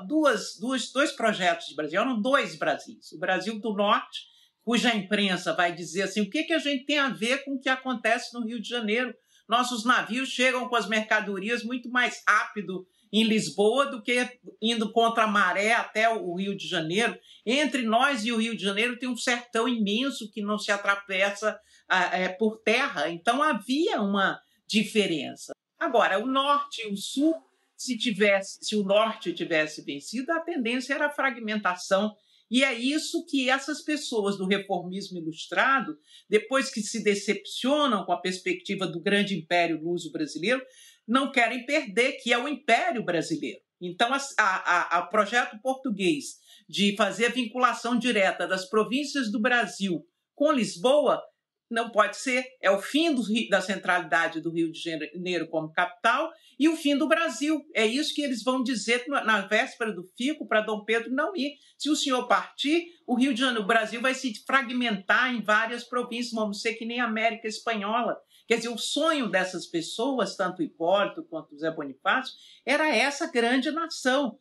duas, 0.07 0.59
duas, 0.59 0.93
dois 0.93 1.13
projetos 1.13 1.67
de 1.67 1.75
Brasil, 1.75 2.01
eram 2.01 2.21
dois 2.21 2.57
Brasis. 2.57 3.13
O 3.13 3.19
Brasil 3.19 3.59
do 3.59 3.73
Norte, 3.73 4.21
cuja 4.63 4.95
imprensa 4.95 5.55
vai 5.55 5.75
dizer 5.75 6.03
assim: 6.03 6.21
o 6.21 6.31
que, 6.31 6.45
que 6.45 6.53
a 6.53 6.59
gente 6.59 6.85
tem 6.85 6.99
a 6.99 7.09
ver 7.09 7.45
com 7.45 7.55
o 7.55 7.61
que 7.61 7.69
acontece 7.69 8.35
no 8.35 8.45
Rio 8.45 8.61
de 8.61 8.69
Janeiro? 8.69 9.15
Nossos 9.49 9.85
navios 9.85 10.29
chegam 10.29 10.69
com 10.69 10.77
as 10.77 10.89
mercadorias 10.89 11.65
muito 11.65 11.91
mais 11.91 12.23
rápido 12.27 12.87
em 13.13 13.25
Lisboa 13.25 13.87
do 13.87 14.03
que 14.03 14.39
indo 14.61 14.93
contra 14.93 15.25
a 15.25 15.27
maré 15.27 15.73
até 15.73 16.09
o 16.09 16.35
Rio 16.35 16.57
de 16.57 16.69
Janeiro. 16.69 17.19
Entre 17.47 17.83
nós 17.83 18.25
e 18.25 18.33
o 18.33 18.37
Rio 18.37 18.57
de 18.57 18.63
Janeiro 18.63 18.99
tem 18.99 19.09
um 19.09 19.17
sertão 19.17 19.67
imenso 19.67 20.31
que 20.31 20.43
não 20.43 20.59
se 20.59 20.71
atravessa 20.71 21.59
é, 21.89 22.29
por 22.29 22.59
terra, 22.59 23.09
então 23.09 23.43
havia 23.43 24.03
uma 24.03 24.39
diferença. 24.67 25.53
Agora, 25.79 26.19
o 26.19 26.27
norte 26.27 26.83
e 26.83 26.93
o 26.93 26.97
sul, 26.97 27.35
se 27.77 27.97
tivesse, 27.97 28.59
se 28.61 28.77
o 28.77 28.83
norte 28.83 29.33
tivesse 29.33 29.83
vencido, 29.83 30.31
a 30.33 30.41
tendência 30.41 30.93
era 30.93 31.07
a 31.07 31.11
fragmentação 31.11 32.15
e 32.51 32.65
é 32.65 32.73
isso 32.73 33.27
que 33.27 33.51
essas 33.51 33.83
pessoas 33.83 34.39
do 34.39 34.47
reformismo 34.47 35.19
ilustrado, 35.19 35.99
depois 36.29 36.71
que 36.71 36.81
se 36.81 37.03
decepcionam 37.03 38.05
com 38.05 38.13
a 38.13 38.21
perspectiva 38.21 38.87
do 38.87 39.01
grande 39.01 39.37
império 39.37 39.83
luso 39.83 40.11
brasileiro, 40.11 40.63
não 41.07 41.31
querem 41.31 41.65
perder, 41.67 42.13
que 42.23 42.33
é 42.33 42.39
o 42.39 42.49
império 42.49 43.05
brasileiro. 43.05 43.61
Então, 43.81 44.11
o 44.13 45.07
projeto 45.09 45.61
português 45.63 46.37
de 46.69 46.97
fazer 46.97 47.27
a 47.27 47.31
vinculação 47.31 47.99
direta 47.99 48.47
das 48.47 48.69
províncias 48.69 49.31
do 49.31 49.41
Brasil 49.41 50.05
com 50.35 50.53
Lisboa 50.53 51.23
não 51.71 51.91
pode 51.91 52.17
ser. 52.17 52.45
É 52.61 52.71
o 52.71 52.81
fim 52.81 53.15
do, 53.15 53.23
da 53.49 53.61
centralidade 53.61 54.41
do 54.41 54.51
Rio 54.51 54.73
de 54.73 54.81
Janeiro 54.81 55.49
como 55.49 55.73
capital 55.73 56.31
e 56.59 56.69
o 56.69 56.77
fim 56.77 56.97
do 56.97 57.09
Brasil. 57.09 57.65
É 57.75 57.87
isso 57.87 58.15
que 58.15 58.23
eles 58.23 58.43
vão 58.43 58.63
dizer 58.63 59.05
na 59.09 59.43
véspera 59.43 59.93
do 59.93 60.05
fico 60.17 60.47
para 60.47 60.63
Dom 60.63 60.85
Pedro 60.85 61.11
não 61.13 61.35
ir. 61.37 61.57
Se 61.77 61.91
o 61.91 61.97
senhor 61.97 62.27
partir, 62.27 62.87
o 63.07 63.15
Rio 63.15 63.33
de 63.33 63.41
Janeiro, 63.41 63.65
o 63.65 63.67
Brasil 63.67 64.01
vai 64.01 64.15
se 64.15 64.33
fragmentar 64.47 65.35
em 65.35 65.43
várias 65.43 65.85
províncias, 65.85 66.33
vamos 66.33 66.61
ser 66.61 66.75
que 66.75 66.87
nem 66.87 67.01
a 67.01 67.05
América 67.05 67.47
Espanhola. 67.47 68.17
Quer 68.47 68.57
dizer, 68.57 68.71
o 68.71 68.79
sonho 68.79 69.31
dessas 69.31 69.67
pessoas, 69.67 70.35
tanto 70.35 70.63
Hipólito 70.63 71.23
quanto 71.25 71.57
Zé 71.59 71.71
Bonifácio, 71.71 72.35
era 72.65 72.89
essa 72.89 73.31
grande 73.31 73.71
nação. 73.71 74.39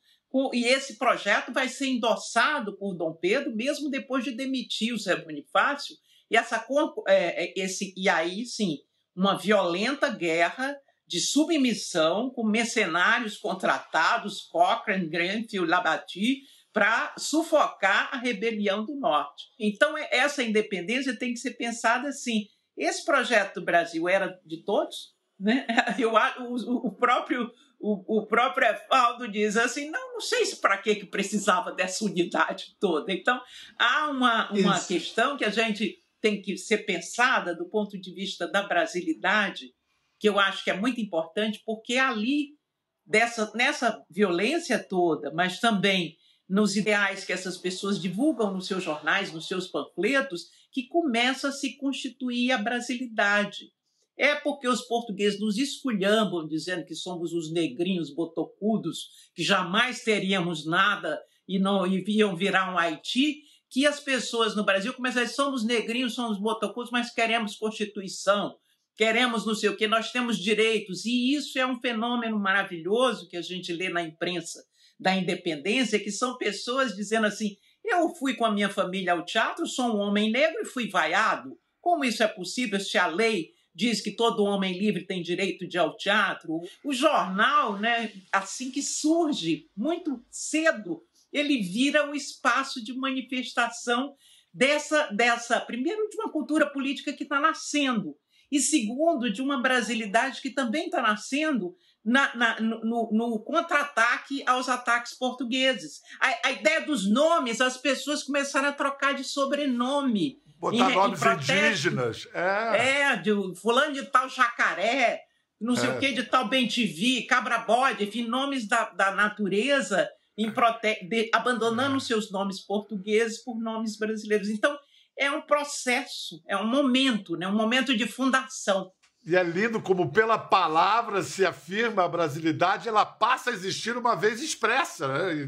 E 0.54 0.66
esse 0.66 0.98
projeto 0.98 1.52
vai 1.52 1.68
ser 1.68 1.88
endossado 1.88 2.78
por 2.78 2.94
Dom 2.94 3.14
Pedro, 3.14 3.56
mesmo 3.56 3.90
depois 3.90 4.24
de 4.24 4.32
demitir 4.32 4.94
o 4.94 4.98
Zé 4.98 5.16
Bonifácio, 5.16 5.96
e, 6.30 6.38
essa, 6.38 6.66
é, 7.08 7.46
é, 7.46 7.54
esse, 7.56 7.94
e 7.96 8.10
aí, 8.10 8.46
sim, 8.46 8.78
uma 9.16 9.38
violenta 9.38 10.10
guerra 10.10 10.78
de 11.08 11.20
submissão 11.20 12.30
com 12.30 12.44
mercenários 12.46 13.38
contratados, 13.38 14.42
Cochrane, 14.42 15.08
Grenfell, 15.08 15.66
Labati, 15.66 16.42
para 16.74 17.16
sufocar 17.18 18.10
a 18.12 18.18
rebelião 18.18 18.86
do 18.86 18.96
Norte. 18.96 19.46
Então, 19.58 19.98
é, 19.98 20.08
essa 20.12 20.44
independência 20.44 21.18
tem 21.18 21.34
que 21.34 21.40
ser 21.40 21.52
pensada 21.52 22.10
assim. 22.10 22.46
Esse 22.78 23.04
projeto 23.04 23.56
do 23.56 23.66
Brasil 23.66 24.08
era 24.08 24.40
de 24.46 24.64
todos? 24.64 25.16
Né? 25.40 25.66
Eu, 25.98 26.14
o, 26.14 26.88
o 26.88 26.92
próprio 26.92 27.52
o, 27.80 28.20
o 28.20 28.26
próprio 28.26 28.68
Evaldo 28.68 29.28
diz 29.28 29.56
assim, 29.56 29.90
não, 29.90 30.14
não 30.14 30.22
sei 30.22 30.46
se 30.46 30.58
para 30.58 30.78
que 30.78 31.06
precisava 31.06 31.72
dessa 31.72 32.04
unidade 32.06 32.76
toda. 32.80 33.14
Então, 33.14 33.40
há 33.78 34.10
uma, 34.10 34.52
uma 34.52 34.80
questão 34.80 35.38
que 35.38 35.46
a 35.46 35.50
gente 35.50 36.04
tem 36.22 36.42
que 36.42 36.58
ser 36.58 36.80
pensada 36.80 37.56
do 37.56 37.66
ponto 37.70 38.00
de 38.00 38.14
vista 38.14 38.48
da 38.48 38.64
brasilidade, 38.64 39.74
que 40.20 40.28
eu 40.28 40.40
acho 40.40 40.64
que 40.64 40.72
é 40.72 40.78
muito 40.78 41.00
importante, 41.00 41.62
porque 41.66 41.98
ali, 41.98 42.58
dessa, 43.06 43.52
nessa 43.56 44.04
violência 44.10 44.80
toda, 44.80 45.32
mas 45.32 45.60
também 45.60 46.18
nos 46.50 46.76
ideais 46.76 47.26
que 47.26 47.34
essas 47.34 47.58
pessoas 47.58 48.02
divulgam 48.02 48.54
nos 48.54 48.68
seus 48.68 48.84
jornais, 48.84 49.34
nos 49.34 49.48
seus 49.48 49.68
panfletos, 49.68 50.48
que 50.72 50.88
começa 50.88 51.50
a 51.50 51.52
se 51.52 51.76
constituir 51.78 52.52
a 52.52 52.58
brasilidade. 52.58 53.72
É 54.18 54.34
porque 54.34 54.68
os 54.68 54.82
portugueses 54.82 55.40
nos 55.40 55.58
esculhambam 55.58 56.48
dizendo 56.48 56.86
que 56.86 56.96
somos 56.96 57.34
os 57.34 57.52
negrinhos 57.52 58.10
botocudos, 58.10 59.10
que 59.36 59.44
jamais 59.44 60.04
teríamos 60.04 60.66
nada 60.66 61.22
e 61.48 61.60
não 61.60 61.86
e 61.86 62.04
iam 62.08 62.36
virar 62.36 62.74
um 62.74 62.78
Haiti, 62.78 63.44
que 63.70 63.86
as 63.86 64.00
pessoas 64.00 64.56
no 64.56 64.64
Brasil 64.64 64.94
começam 64.94 65.22
a 65.22 65.26
dizer, 65.26 65.36
somos 65.36 65.66
negrinhos, 65.66 66.16
somos 66.16 66.40
botocudos, 66.40 66.92
mas 66.92 67.14
queremos 67.14 67.56
Constituição, 67.56 68.56
queremos 68.96 69.46
não 69.46 69.54
sei 69.54 69.70
o 69.70 69.78
que, 69.78 69.88
nós 69.88 70.12
temos 70.12 70.38
direitos. 70.38 71.06
E 71.06 71.34
isso 71.34 71.60
é 71.60 71.66
um 71.66 71.80
fenômeno 71.80 72.40
maravilhoso 72.40 73.28
que 73.28 73.38
a 73.38 73.42
gente 73.42 73.74
lê 73.74 73.90
na 73.90 74.02
imprensa 74.02 74.64
da 75.00 75.16
independência, 75.16 76.00
que 76.00 76.12
são 76.12 76.38
pessoas 76.38 76.96
dizendo 76.96 77.28
assim, 77.28 77.56
eu 77.84 78.10
fui 78.16 78.36
com 78.36 78.46
a 78.46 78.52
minha 78.52 78.70
família 78.70 79.14
ao 79.14 79.24
teatro, 79.24 79.68
sou 79.68 79.96
um 79.96 80.00
homem 80.00 80.32
negro 80.32 80.62
e 80.62 80.66
fui 80.66 80.90
vaiado. 80.90 81.58
Como 81.80 82.04
isso 82.04 82.24
é 82.24 82.28
possível 82.28 82.80
se 82.80 82.98
a 82.98 83.08
lei 83.08 83.52
diz 83.74 84.02
que 84.02 84.12
todo 84.12 84.44
homem 84.44 84.78
livre 84.78 85.06
tem 85.06 85.22
direito 85.22 85.68
de 85.68 85.78
ir 85.78 85.80
ao 85.80 85.96
teatro? 85.96 86.60
O 86.84 86.94
jornal, 86.94 87.78
né, 87.80 88.12
assim 88.32 88.72
que 88.72 88.82
surge, 88.82 89.70
muito 89.76 90.22
cedo, 90.32 91.04
ele 91.32 91.62
vira 91.62 92.10
um 92.10 92.14
espaço 92.14 92.84
de 92.84 92.94
manifestação 92.94 94.16
dessa, 94.54 95.08
dessa 95.08 95.60
primeiro, 95.60 96.08
de 96.10 96.18
uma 96.18 96.32
cultura 96.32 96.72
política 96.72 97.14
que 97.14 97.24
está 97.24 97.40
nascendo, 97.40 98.16
e 98.52 98.60
segundo, 98.60 99.32
de 99.32 99.42
uma 99.42 99.62
brasilidade 99.62 100.42
que 100.42 100.50
também 100.50 100.86
está 100.86 101.02
nascendo 101.02 101.76
na, 102.04 102.34
na, 102.36 102.60
no, 102.62 103.10
no 103.12 103.40
contra-ataque 103.44 104.42
aos 104.48 104.70
ataques 104.70 105.14
portugueses. 105.18 106.00
A, 106.22 106.48
a, 106.48 106.52
ideia 106.54 106.82
dos 106.82 107.10
nomes, 107.10 107.60
as 107.60 107.76
pessoas 107.76 108.24
começaram 108.24 108.70
a 108.70 108.74
trocar 108.74 109.14
de 109.14 109.26
sobrenome. 109.26 110.38
Botar 110.58 110.92
em, 110.92 110.96
nomes 110.96 111.22
em 111.22 111.34
indígenas. 111.34 112.28
É. 112.34 113.02
é, 113.02 113.16
de 113.18 113.32
fulano 113.62 113.94
de 113.94 114.06
tal 114.06 114.30
jacaré, 114.30 115.22
não 115.60 115.76
sei 115.76 115.90
é. 115.90 115.94
o 115.94 116.00
que, 116.00 116.14
de 116.14 116.24
tal 116.24 116.48
bentivi, 116.48 117.24
cabra-bode, 117.24 118.06
enfim, 118.06 118.26
nomes 118.26 118.68
da, 118.68 118.90
da 118.92 119.12
natureza. 119.12 120.10
De... 120.38 121.30
abandonando 121.34 122.00
seus 122.00 122.32
nomes 122.32 122.60
portugueses 122.60 123.40
por 123.40 123.60
nomes 123.60 123.98
brasileiros. 123.98 124.50
Então, 124.50 124.78
é 125.18 125.32
um 125.32 125.42
processo, 125.42 126.42
é 126.48 126.56
um 126.56 126.68
momento, 126.68 127.36
né? 127.36 127.48
um 127.48 127.56
momento 127.56 127.98
de 127.98 128.06
fundação. 128.06 128.92
E 129.26 129.36
é 129.36 129.44
lindo 129.44 129.82
como, 129.82 130.12
pela 130.12 130.38
palavra, 130.38 131.22
se 131.22 131.46
afirma 131.46 132.04
a 132.04 132.08
brasilidade, 132.08 132.88
ela 132.88 133.06
passa 133.06 133.50
a 133.50 133.54
existir 133.54 133.98
uma 133.98 134.16
vez 134.16 134.42
expressa, 134.42 135.08
né? 135.08 135.46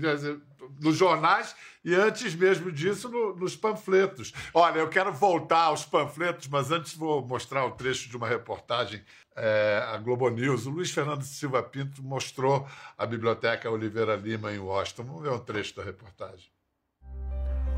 nos 0.81 0.97
jornais 0.97 1.55
e 1.83 1.95
antes 1.95 2.35
mesmo 2.35 2.71
disso 2.71 3.09
no, 3.09 3.35
nos 3.35 3.55
panfletos. 3.55 4.33
Olha, 4.53 4.79
eu 4.79 4.89
quero 4.89 5.13
voltar 5.13 5.63
aos 5.63 5.85
panfletos, 5.85 6.47
mas 6.47 6.71
antes 6.71 6.93
vou 6.93 7.25
mostrar 7.25 7.65
um 7.65 7.71
trecho 7.71 8.09
de 8.09 8.17
uma 8.17 8.27
reportagem 8.27 9.01
é, 9.39 9.83
a 9.93 9.97
Globo 9.97 10.29
News. 10.29 10.65
O 10.65 10.69
Luiz 10.69 10.91
Fernando 10.91 11.23
Silva 11.23 11.63
Pinto 11.63 12.03
mostrou 12.03 12.67
a 12.97 13.05
Biblioteca 13.05 13.69
Oliveira 13.69 14.15
Lima 14.15 14.51
em 14.51 14.59
Washington. 14.59 15.03
Vamos 15.03 15.23
ver 15.23 15.31
um 15.31 15.39
trecho 15.39 15.75
da 15.75 15.83
reportagem. 15.83 16.51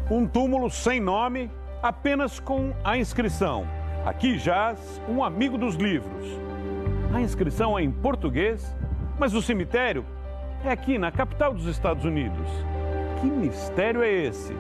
Um 0.10 0.28
túmulo 0.28 0.70
sem 0.70 1.00
nome, 1.00 1.50
apenas 1.82 2.40
com 2.40 2.76
a 2.84 2.98
inscrição 2.98 3.66
Aqui 4.06 4.40
jaz 4.40 5.00
um 5.08 5.24
amigo 5.24 5.60
dos 5.60 5.76
livros. 5.76 6.26
A 7.14 7.22
inscrição 7.22 7.78
é 7.78 7.84
em 7.84 7.92
português, 7.92 8.76
mas 9.20 9.36
o 9.36 9.44
cemitério 9.44 10.04
é 10.66 10.72
aqui 10.72 10.98
na 10.98 11.12
capital 11.12 11.54
dos 11.54 11.68
Estados 11.68 12.04
Unidos. 12.04 12.50
Que 13.20 13.28
mistério 13.28 14.02
é 14.02 14.12
esse? 14.12 14.54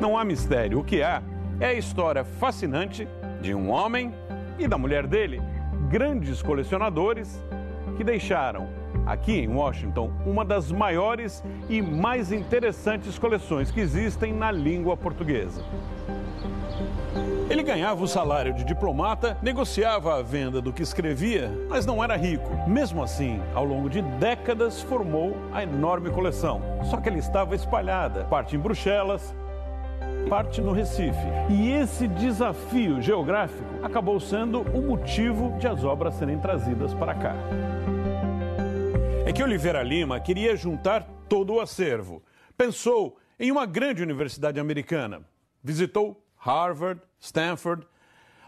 Não 0.00 0.16
há 0.16 0.24
mistério. 0.24 0.80
O 0.80 0.84
que 0.84 1.02
há 1.02 1.22
é 1.60 1.66
a 1.66 1.74
história 1.74 2.24
fascinante 2.24 3.06
de 3.42 3.54
um 3.54 3.68
homem 3.68 4.14
e 4.58 4.66
da 4.66 4.78
mulher 4.78 5.06
dele, 5.06 5.42
grandes 5.88 6.42
colecionadores 6.42 7.42
que 7.96 8.04
deixaram 8.04 8.68
aqui 9.06 9.38
em 9.38 9.48
Washington 9.48 10.10
uma 10.26 10.44
das 10.44 10.72
maiores 10.72 11.42
e 11.68 11.80
mais 11.80 12.32
interessantes 12.32 13.18
coleções 13.18 13.70
que 13.70 13.80
existem 13.80 14.32
na 14.32 14.50
língua 14.50 14.96
portuguesa. 14.96 15.62
Ele 17.48 17.62
ganhava 17.62 18.02
o 18.02 18.08
salário 18.08 18.52
de 18.52 18.64
diplomata, 18.64 19.38
negociava 19.40 20.18
a 20.18 20.22
venda 20.22 20.60
do 20.60 20.72
que 20.72 20.82
escrevia, 20.82 21.50
mas 21.68 21.86
não 21.86 22.02
era 22.02 22.16
rico. 22.16 22.50
Mesmo 22.68 23.02
assim, 23.02 23.40
ao 23.54 23.64
longo 23.64 23.88
de 23.88 24.02
décadas, 24.02 24.82
formou 24.82 25.36
a 25.52 25.62
enorme 25.62 26.10
coleção. 26.10 26.60
Só 26.90 26.96
que 26.96 27.08
ela 27.08 27.18
estava 27.18 27.54
espalhada, 27.54 28.24
parte 28.24 28.56
em 28.56 28.58
Bruxelas, 28.58 29.32
parte 30.28 30.60
no 30.60 30.72
Recife. 30.72 31.18
E 31.50 31.70
esse 31.70 32.08
desafio 32.08 33.00
geográfico 33.00 33.64
acabou 33.82 34.18
sendo 34.18 34.60
o 34.60 34.82
motivo 34.82 35.56
de 35.58 35.68
as 35.68 35.84
obras 35.84 36.14
serem 36.14 36.38
trazidas 36.38 36.92
para 36.94 37.14
cá. 37.14 37.34
É 39.24 39.32
que 39.32 39.42
Oliveira 39.42 39.82
Lima 39.82 40.20
queria 40.20 40.56
juntar 40.56 41.06
todo 41.28 41.54
o 41.54 41.60
acervo. 41.60 42.22
Pensou 42.56 43.16
em 43.38 43.52
uma 43.52 43.66
grande 43.66 44.02
universidade 44.02 44.58
americana. 44.58 45.24
Visitou 45.62 46.24
Harvard, 46.36 47.00
Stanford. 47.20 47.86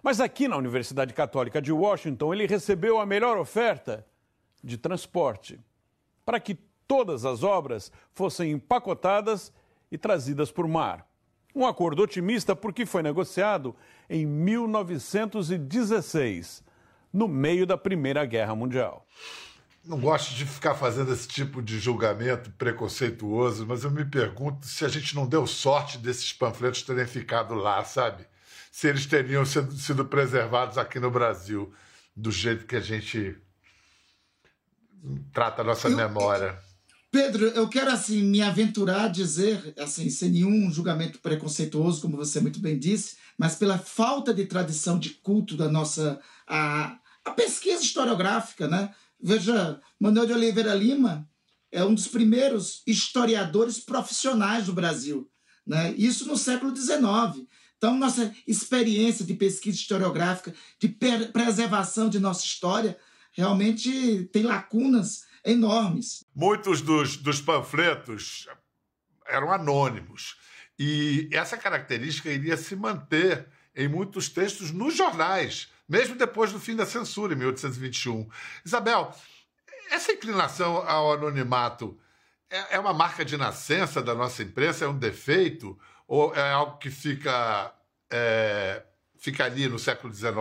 Mas 0.02 0.20
aqui 0.20 0.48
na 0.48 0.56
Universidade 0.56 1.12
Católica 1.12 1.60
de 1.60 1.72
Washington, 1.72 2.32
ele 2.32 2.46
recebeu 2.46 2.98
a 3.00 3.06
melhor 3.06 3.36
oferta 3.38 4.04
de 4.62 4.76
transporte 4.76 5.60
para 6.24 6.40
que 6.40 6.54
todas 6.86 7.24
as 7.24 7.42
obras 7.42 7.92
fossem 8.12 8.52
empacotadas 8.52 9.52
e 9.90 9.98
trazidas 9.98 10.50
por 10.50 10.66
mar. 10.66 11.08
Um 11.54 11.64
acordo 11.66 12.02
otimista 12.02 12.54
porque 12.54 12.84
foi 12.86 13.02
negociado 13.02 13.74
em 14.08 14.24
1916, 14.26 16.62
no 17.12 17.26
meio 17.26 17.66
da 17.66 17.76
Primeira 17.76 18.24
Guerra 18.24 18.54
Mundial. 18.54 19.04
Não 19.84 19.98
gosto 19.98 20.34
de 20.34 20.44
ficar 20.44 20.74
fazendo 20.74 21.12
esse 21.12 21.26
tipo 21.26 21.62
de 21.62 21.78
julgamento 21.78 22.50
preconceituoso, 22.52 23.66
mas 23.66 23.84
eu 23.84 23.90
me 23.90 24.04
pergunto 24.04 24.66
se 24.66 24.84
a 24.84 24.88
gente 24.88 25.16
não 25.16 25.26
deu 25.26 25.46
sorte 25.46 25.96
desses 25.96 26.30
panfletos 26.32 26.82
terem 26.82 27.06
ficado 27.06 27.54
lá, 27.54 27.82
sabe? 27.84 28.26
Se 28.70 28.86
eles 28.86 29.06
teriam 29.06 29.46
sido, 29.46 30.04
preservados 30.04 30.76
aqui 30.76 31.00
no 31.00 31.10
Brasil, 31.10 31.72
do 32.14 32.30
jeito 32.30 32.66
que 32.66 32.76
a 32.76 32.80
gente 32.80 33.34
trata 35.32 35.62
a 35.62 35.64
nossa 35.64 35.88
eu, 35.88 35.96
memória. 35.96 36.58
Pedro, 37.10 37.46
eu 37.46 37.68
quero 37.68 37.90
assim 37.90 38.22
me 38.22 38.42
aventurar 38.42 39.04
a 39.04 39.08
dizer, 39.08 39.72
assim, 39.78 40.10
sem 40.10 40.30
nenhum 40.30 40.70
julgamento 40.70 41.18
preconceituoso, 41.20 42.02
como 42.02 42.18
você 42.18 42.38
muito 42.38 42.60
bem 42.60 42.78
disse, 42.78 43.16
mas 43.38 43.56
pela 43.56 43.78
falta 43.78 44.34
de 44.34 44.44
tradição 44.44 44.98
de 44.98 45.10
culto 45.10 45.56
da 45.56 45.70
nossa 45.70 46.20
a, 46.46 46.98
a 47.24 47.30
pesquisa 47.30 47.82
historiográfica, 47.82 48.68
né? 48.68 48.94
Veja, 49.20 49.80
Manuel 49.98 50.26
de 50.26 50.32
Oliveira 50.34 50.74
Lima 50.74 51.28
é 51.72 51.82
um 51.82 51.94
dos 51.94 52.08
primeiros 52.08 52.82
historiadores 52.86 53.78
profissionais 53.80 54.66
do 54.66 54.72
Brasil. 54.72 55.30
Né? 55.66 55.94
Isso 55.96 56.26
no 56.26 56.36
século 56.36 56.74
XIX. 56.74 57.46
Então, 57.76 57.96
nossa 57.96 58.32
experiência 58.46 59.24
de 59.24 59.34
pesquisa 59.34 59.76
historiográfica, 59.76 60.54
de 60.80 60.88
preservação 60.88 62.08
de 62.08 62.18
nossa 62.18 62.44
história, 62.44 62.98
realmente 63.32 64.28
tem 64.32 64.42
lacunas 64.42 65.24
enormes. 65.50 66.24
Muitos 66.34 66.80
dos, 66.80 67.16
dos 67.16 67.40
panfletos 67.40 68.46
eram 69.26 69.52
anônimos. 69.52 70.36
E 70.78 71.28
essa 71.32 71.56
característica 71.56 72.30
iria 72.30 72.56
se 72.56 72.76
manter 72.76 73.48
em 73.74 73.88
muitos 73.88 74.28
textos 74.28 74.70
nos 74.70 74.96
jornais 74.96 75.68
mesmo 75.88 76.14
depois 76.14 76.52
do 76.52 76.60
fim 76.60 76.76
da 76.76 76.84
censura, 76.84 77.32
em 77.32 77.36
1821. 77.36 78.28
Isabel, 78.64 79.14
essa 79.90 80.12
inclinação 80.12 80.76
ao 80.86 81.14
anonimato 81.14 81.98
é, 82.50 82.76
é 82.76 82.78
uma 82.78 82.92
marca 82.92 83.24
de 83.24 83.36
nascença 83.36 84.02
da 84.02 84.14
nossa 84.14 84.42
imprensa? 84.42 84.84
É 84.84 84.88
um 84.88 84.98
defeito? 84.98 85.78
Ou 86.06 86.34
é 86.34 86.52
algo 86.52 86.76
que 86.78 86.90
fica, 86.90 87.72
é, 88.10 88.82
fica 89.18 89.46
ali 89.46 89.66
no 89.66 89.78
século 89.78 90.12
XIX? 90.12 90.36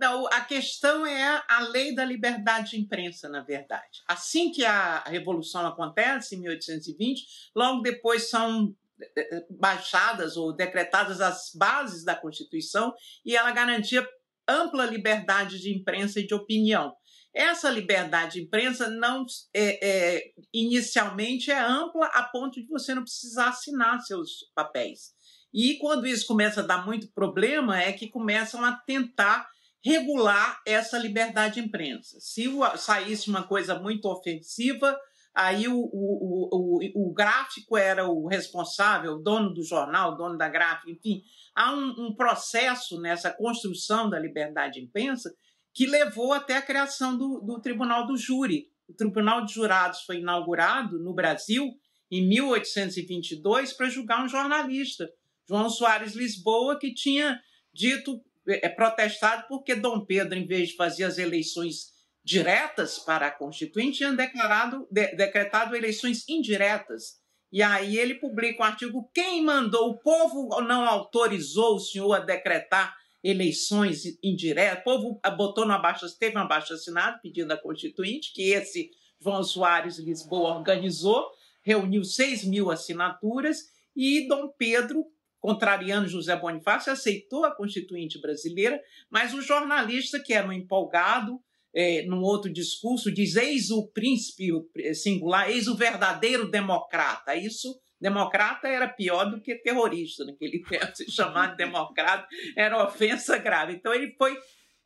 Não, 0.00 0.26
a 0.28 0.40
questão 0.40 1.04
é 1.04 1.44
a 1.46 1.60
lei 1.60 1.94
da 1.94 2.06
liberdade 2.06 2.70
de 2.70 2.80
imprensa, 2.80 3.28
na 3.28 3.42
verdade. 3.42 4.00
Assim 4.08 4.50
que 4.50 4.64
a 4.64 5.00
Revolução 5.00 5.66
acontece, 5.66 6.34
em 6.34 6.40
1820, 6.40 7.22
logo 7.54 7.82
depois 7.82 8.30
são 8.30 8.74
é, 9.14 9.36
é, 9.36 9.46
baixadas 9.50 10.38
ou 10.38 10.56
decretadas 10.56 11.20
as 11.20 11.50
bases 11.54 12.02
da 12.02 12.16
Constituição 12.16 12.94
e 13.26 13.36
ela 13.36 13.50
garantia 13.50 14.08
ampla 14.48 14.86
liberdade 14.86 15.60
de 15.60 15.70
imprensa 15.70 16.18
e 16.18 16.26
de 16.26 16.32
opinião. 16.32 16.94
Essa 17.34 17.68
liberdade 17.68 18.32
de 18.32 18.42
imprensa 18.42 18.88
não 18.88 19.26
é, 19.54 19.86
é, 19.86 20.32
inicialmente 20.50 21.50
é 21.50 21.60
ampla 21.60 22.06
a 22.06 22.22
ponto 22.22 22.58
de 22.58 22.66
você 22.68 22.94
não 22.94 23.02
precisar 23.02 23.50
assinar 23.50 24.00
seus 24.00 24.50
papéis. 24.54 25.12
E 25.52 25.76
quando 25.76 26.06
isso 26.06 26.26
começa 26.26 26.60
a 26.60 26.66
dar 26.66 26.86
muito 26.86 27.12
problema, 27.12 27.78
é 27.78 27.92
que 27.92 28.08
começam 28.08 28.64
a 28.64 28.72
tentar 28.72 29.46
regular 29.84 30.60
essa 30.66 30.98
liberdade 30.98 31.54
de 31.54 31.60
imprensa. 31.60 32.18
Se 32.20 32.46
saísse 32.76 33.28
uma 33.28 33.42
coisa 33.42 33.78
muito 33.78 34.06
ofensiva, 34.06 34.98
aí 35.34 35.68
o, 35.68 35.78
o, 35.78 36.48
o, 36.52 37.08
o, 37.08 37.12
gráfico 37.12 37.76
era 37.76 38.06
o 38.06 38.26
responsável, 38.26 39.14
o 39.14 39.22
dono 39.22 39.54
do 39.54 39.62
jornal, 39.62 40.12
o 40.12 40.16
dono 40.16 40.36
da 40.36 40.48
gráfica, 40.48 40.90
enfim. 40.90 41.22
Há 41.54 41.72
um, 41.72 41.94
um, 41.98 42.14
processo 42.14 43.00
nessa 43.00 43.30
construção 43.30 44.10
da 44.10 44.18
liberdade 44.18 44.74
de 44.74 44.86
imprensa 44.86 45.34
que 45.72 45.86
levou 45.86 46.32
até 46.32 46.56
a 46.56 46.62
criação 46.62 47.16
do, 47.16 47.40
do 47.40 47.60
Tribunal 47.60 48.06
do 48.06 48.16
Júri. 48.16 48.68
O 48.88 48.92
Tribunal 48.92 49.44
de 49.44 49.54
Jurados 49.54 50.02
foi 50.02 50.16
inaugurado 50.18 50.98
no 50.98 51.14
Brasil 51.14 51.70
em 52.10 52.26
1822 52.26 53.72
para 53.72 53.88
julgar 53.88 54.24
um 54.24 54.28
jornalista, 54.28 55.08
João 55.48 55.70
Soares 55.70 56.14
Lisboa, 56.14 56.78
que 56.78 56.92
tinha 56.92 57.40
dito, 57.72 58.20
é, 58.52 58.68
protestado 58.68 59.46
porque 59.48 59.74
Dom 59.74 60.04
Pedro, 60.04 60.38
em 60.38 60.46
vez 60.46 60.70
de 60.70 60.76
fazer 60.76 61.04
as 61.04 61.18
eleições 61.18 61.90
diretas 62.24 62.98
para 62.98 63.26
a 63.26 63.30
Constituinte, 63.30 63.98
tinha 63.98 64.12
declarado, 64.12 64.86
de, 64.90 65.14
decretado 65.14 65.76
eleições 65.76 66.28
indiretas. 66.28 67.20
E 67.52 67.62
aí 67.62 67.98
ele 67.98 68.14
publica 68.14 68.62
um 68.62 68.66
artigo: 68.66 69.10
quem 69.12 69.42
mandou? 69.42 69.90
O 69.90 69.98
povo 69.98 70.60
não 70.62 70.84
autorizou 70.84 71.76
o 71.76 71.80
senhor 71.80 72.12
a 72.14 72.20
decretar 72.20 72.94
eleições 73.22 74.02
indiretas. 74.22 74.80
O 74.80 74.84
povo 74.84 75.20
botou 75.36 75.66
no 75.66 75.72
abaixo, 75.72 76.06
teve 76.18 76.36
um 76.36 76.42
abaixo 76.42 76.72
assinado 76.72 77.20
pedindo 77.20 77.52
à 77.52 77.56
Constituinte, 77.56 78.32
que 78.32 78.50
esse 78.50 78.90
João 79.20 79.42
Soares 79.42 79.98
Lisboa 79.98 80.56
organizou, 80.56 81.28
reuniu 81.62 82.04
6 82.04 82.44
mil 82.44 82.70
assinaturas 82.70 83.58
e 83.94 84.26
Dom 84.26 84.48
Pedro, 84.56 85.04
contrariando 85.40 86.08
José 86.08 86.36
Bonifácio, 86.36 86.92
aceitou 86.92 87.44
a 87.44 87.54
Constituinte 87.54 88.20
brasileira, 88.20 88.80
mas 89.10 89.34
o 89.34 89.40
jornalista, 89.40 90.20
que 90.20 90.34
era 90.34 90.46
um 90.46 90.52
empolgado, 90.52 91.40
é, 91.74 92.04
num 92.06 92.20
outro 92.20 92.52
discurso, 92.52 93.12
diz: 93.12 93.36
eis 93.36 93.70
o 93.70 93.88
príncipe 93.88 94.50
singular, 94.94 95.50
eis 95.50 95.66
o 95.66 95.76
verdadeiro 95.76 96.50
democrata. 96.50 97.34
Isso, 97.34 97.80
democrata 98.00 98.68
era 98.68 98.88
pior 98.88 99.30
do 99.30 99.40
que 99.40 99.54
terrorista 99.56 100.24
naquele 100.24 100.62
tempo. 100.68 100.94
Se 100.94 101.10
chamar 101.10 101.52
de 101.52 101.56
democrata 101.56 102.26
era 102.56 102.84
ofensa 102.84 103.38
grave. 103.38 103.74
Então, 103.74 103.94
ele 103.94 104.14
foi 104.18 104.36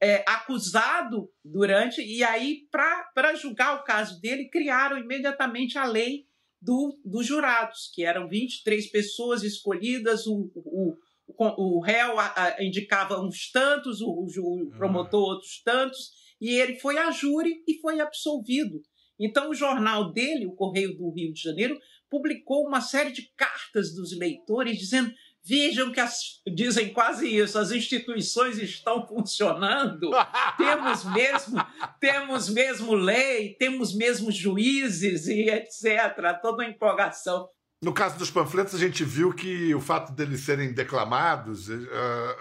é, 0.01 0.23
acusado 0.27 1.31
durante. 1.45 2.03
E 2.03 2.23
aí, 2.23 2.69
para 2.71 3.35
julgar 3.35 3.77
o 3.77 3.85
caso 3.85 4.21
dele, 4.21 4.49
criaram 4.51 4.99
imediatamente 4.99 5.79
a 5.79 5.85
lei 5.85 6.27
do, 6.65 6.99
dos 7.05 7.27
jurados, 7.27 7.91
que 7.93 8.05
eram 8.05 8.27
23 8.27 8.91
pessoas 8.91 9.43
escolhidas, 9.43 10.27
o, 10.27 10.51
o, 10.55 10.97
o 11.37 11.81
réu 11.81 12.15
indicava 12.59 13.21
uns 13.21 13.51
tantos, 13.51 14.01
o, 14.01 14.09
o 14.11 14.71
promotor 14.71 15.35
outros 15.35 15.63
tantos, 15.63 16.11
e 16.41 16.51
ele 16.51 16.81
foi 16.81 16.97
a 16.97 17.11
júri 17.11 17.63
e 17.69 17.79
foi 17.81 18.01
absolvido. 18.01 18.81
Então, 19.21 19.51
o 19.51 19.55
jornal 19.55 20.11
dele, 20.11 20.47
o 20.47 20.55
Correio 20.55 20.97
do 20.97 21.11
Rio 21.11 21.33
de 21.33 21.41
Janeiro, 21.41 21.79
publicou 22.11 22.67
uma 22.67 22.81
série 22.81 23.13
de 23.13 23.31
cartas 23.37 23.95
dos 23.95 24.17
leitores 24.17 24.79
dizendo: 24.79 25.13
vejam 25.45 25.93
que 25.93 26.01
as, 26.01 26.41
dizem 26.47 26.93
quase 26.93 27.29
isso, 27.29 27.59
as 27.59 27.71
instituições 27.71 28.59
estão 28.59 29.07
funcionando, 29.07 30.11
temos 30.57 31.05
mesmo, 31.05 31.67
temos 32.01 32.49
mesmo 32.49 32.95
lei, 32.95 33.55
temos 33.55 33.95
mesmo 33.95 34.33
juízes 34.33 35.27
e 35.27 35.51
etc. 35.51 36.41
Toda 36.41 36.63
uma 36.63 36.71
empolgação. 36.71 37.49
No 37.83 37.93
caso 37.93 38.19
dos 38.19 38.31
panfletos, 38.31 38.75
a 38.75 38.79
gente 38.79 39.05
viu 39.05 39.35
que 39.35 39.75
o 39.75 39.81
fato 39.81 40.13
deles 40.13 40.41
serem 40.41 40.73
declamados 40.73 41.69
uh, 41.69 41.85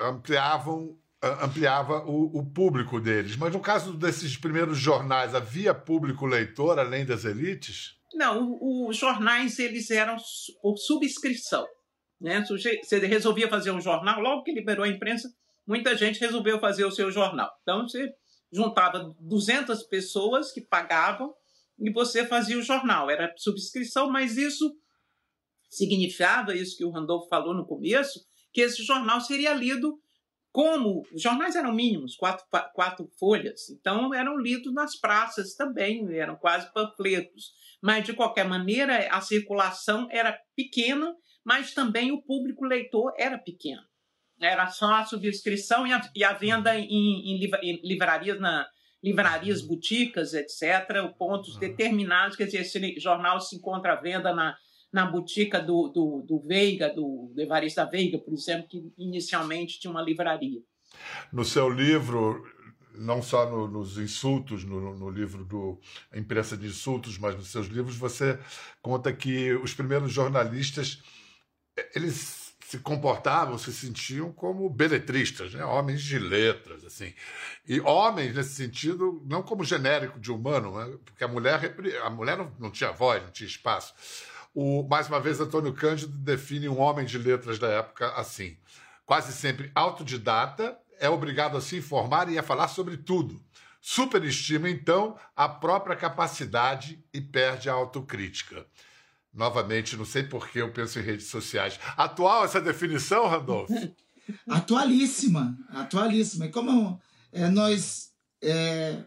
ampliavam 0.01 0.97
ampliava 1.41 2.03
o, 2.05 2.39
o, 2.39 2.45
público 2.45 2.99
deles. 2.99 3.37
Mas 3.37 3.53
no 3.53 3.59
caso 3.61 3.93
desses 3.93 4.35
primeiros 4.35 4.77
jornais, 4.77 5.33
havia 5.33 5.73
público 5.73 6.25
leitor 6.25 6.77
além 6.77 7.05
das 7.05 7.23
elites? 7.23 7.95
Não, 8.13 8.57
os 8.61 8.97
jornais 8.97 9.57
eles 9.57 9.89
eram 9.89 10.17
por 10.61 10.77
subscrição. 10.77 11.65
Né? 12.19 12.43
Você 12.45 12.99
resolvia 12.99 13.49
fazer 13.49 13.71
um 13.71 13.81
jornal, 13.81 14.19
logo 14.19 14.43
que 14.43 14.51
liberou 14.51 14.85
a 14.85 14.89
imprensa, 14.89 15.29
muita 15.67 15.95
gente 15.95 16.19
resolveu 16.19 16.59
fazer 16.59 16.85
o 16.85 16.91
seu 16.91 17.11
jornal. 17.11 17.51
Então 17.61 17.87
você 17.87 18.11
juntava 18.51 19.15
200 19.19 19.83
pessoas 19.83 20.51
que 20.51 20.61
pagavam 20.61 21.33
e 21.79 21.91
você 21.91 22.25
fazia 22.25 22.57
o 22.57 22.61
jornal. 22.61 23.09
Era 23.09 23.33
subscrição, 23.37 24.09
mas 24.09 24.37
isso 24.37 24.75
significava, 25.69 26.55
isso 26.55 26.77
que 26.77 26.85
o 26.85 26.91
Randolfo 26.91 27.27
falou 27.27 27.53
no 27.53 27.65
começo, 27.65 28.23
que 28.53 28.61
esse 28.61 28.83
jornal 28.83 29.19
seria 29.19 29.53
lido 29.53 29.99
como 30.53 31.01
os 31.11 31.19
jornais 31.19 31.55
eram 31.55 31.73
mínimos, 31.73 32.15
quatro, 32.15 32.45
quatro 32.75 33.09
folhas, 33.19 33.71
então 33.71 34.13
eram 34.13 34.37
lidos 34.37 34.71
nas 34.71 34.95
praças 34.95 35.55
também, 35.55 36.15
eram 36.15 36.35
quase 36.35 36.71
panfletos. 36.71 37.51
Mas, 37.81 38.05
de 38.05 38.13
qualquer 38.13 38.47
maneira, 38.47 39.07
a 39.09 39.19
circulação 39.19 40.07
era 40.11 40.39
pequena, 40.55 41.11
mas 41.43 41.73
também 41.73 42.11
o 42.11 42.21
público 42.21 42.65
leitor 42.65 43.13
era 43.17 43.37
pequeno. 43.37 43.81
Era 44.39 44.67
só 44.67 44.93
a 44.95 45.05
subscrição 45.05 45.85
e 45.85 45.93
a, 45.93 46.01
e 46.15 46.23
a 46.23 46.33
venda 46.33 46.77
em, 46.77 46.85
em, 46.85 47.43
em, 47.61 47.81
livrarias, 47.83 48.39
na, 48.39 48.67
livrarias, 49.03 49.61
boticas, 49.61 50.33
etc., 50.33 51.13
pontos 51.17 51.57
determinados, 51.57 52.35
quer 52.35 52.45
dizer, 52.45 52.61
esse 52.61 52.99
jornal 52.99 53.39
se 53.39 53.55
encontra 53.55 53.93
à 53.93 53.95
venda 53.95 54.33
na, 54.33 54.55
na 54.91 55.05
botica 55.05 55.59
do, 55.59 55.89
do, 55.89 56.25
do 56.27 56.39
Veiga, 56.39 56.89
do, 56.89 57.31
do 57.35 57.41
Evarista 57.41 57.85
Veiga, 57.85 58.17
por 58.17 58.33
exemplo, 58.33 58.67
que 58.69 58.93
inicialmente 58.97 59.79
tinha 59.79 59.91
uma 59.91 60.01
livraria. 60.01 60.61
No 61.31 61.43
seu 61.43 61.69
livro, 61.69 62.45
não 62.95 63.21
só 63.21 63.49
no, 63.49 63.67
nos 63.67 63.97
insultos, 63.97 64.63
no, 64.63 64.95
no, 64.95 65.09
livro 65.09 65.43
do 65.43 65.79
Imprensa 66.13 66.55
de 66.55 66.67
Insultos, 66.67 67.17
mas 67.17 67.35
nos 67.35 67.47
seus 67.47 67.67
livros, 67.67 67.97
você 67.97 68.39
conta 68.81 69.11
que 69.11 69.53
os 69.53 69.73
primeiros 69.73 70.13
jornalistas 70.13 71.01
eles 71.95 72.53
se 72.67 72.79
comportavam, 72.79 73.57
se 73.57 73.71
sentiam 73.71 74.31
como 74.31 74.69
beletristas, 74.69 75.53
né? 75.53 75.63
homens 75.63 76.01
de 76.01 76.17
letras, 76.17 76.83
assim. 76.83 77.13
E 77.67 77.79
homens, 77.81 78.35
nesse 78.35 78.55
sentido, 78.55 79.21
não 79.25 79.43
como 79.43 79.63
genérico 79.63 80.19
de 80.19 80.31
humano, 80.31 80.77
né? 80.77 80.97
porque 81.05 81.23
a 81.23 81.27
mulher, 81.27 81.75
a 82.03 82.09
mulher 82.09 82.37
não, 82.37 82.51
não 82.59 82.71
tinha 82.71 82.91
voz, 82.91 83.21
não 83.21 83.31
tinha 83.31 83.47
espaço 83.47 83.93
o, 84.53 84.83
mais 84.87 85.07
uma 85.07 85.19
vez, 85.19 85.39
Antônio 85.39 85.73
Cândido 85.73 86.15
define 86.15 86.69
um 86.69 86.79
homem 86.79 87.05
de 87.05 87.17
letras 87.17 87.57
da 87.57 87.67
época 87.67 88.09
assim: 88.09 88.55
quase 89.05 89.33
sempre 89.33 89.71
autodidata, 89.73 90.77
é 90.99 91.09
obrigado 91.09 91.57
a 91.57 91.61
se 91.61 91.77
informar 91.77 92.29
e 92.29 92.37
a 92.37 92.43
falar 92.43 92.67
sobre 92.67 92.97
tudo. 92.97 93.41
Superestima, 93.81 94.69
então, 94.69 95.17
a 95.35 95.49
própria 95.49 95.95
capacidade 95.95 97.03
e 97.13 97.19
perde 97.19 97.69
a 97.69 97.73
autocrítica. 97.73 98.65
Novamente, 99.33 99.97
não 99.97 100.05
sei 100.05 100.23
por 100.23 100.47
que 100.47 100.59
eu 100.59 100.71
penso 100.71 100.99
em 100.99 101.03
redes 101.03 101.27
sociais. 101.27 101.79
Atual 101.97 102.45
essa 102.45 102.61
definição, 102.61 103.27
Randolfo? 103.27 103.73
atualíssima, 104.47 105.57
atualíssima. 105.69 106.45
E 106.45 106.51
como 106.51 107.01
é, 107.31 107.49
nós 107.49 108.11
é, 108.41 109.03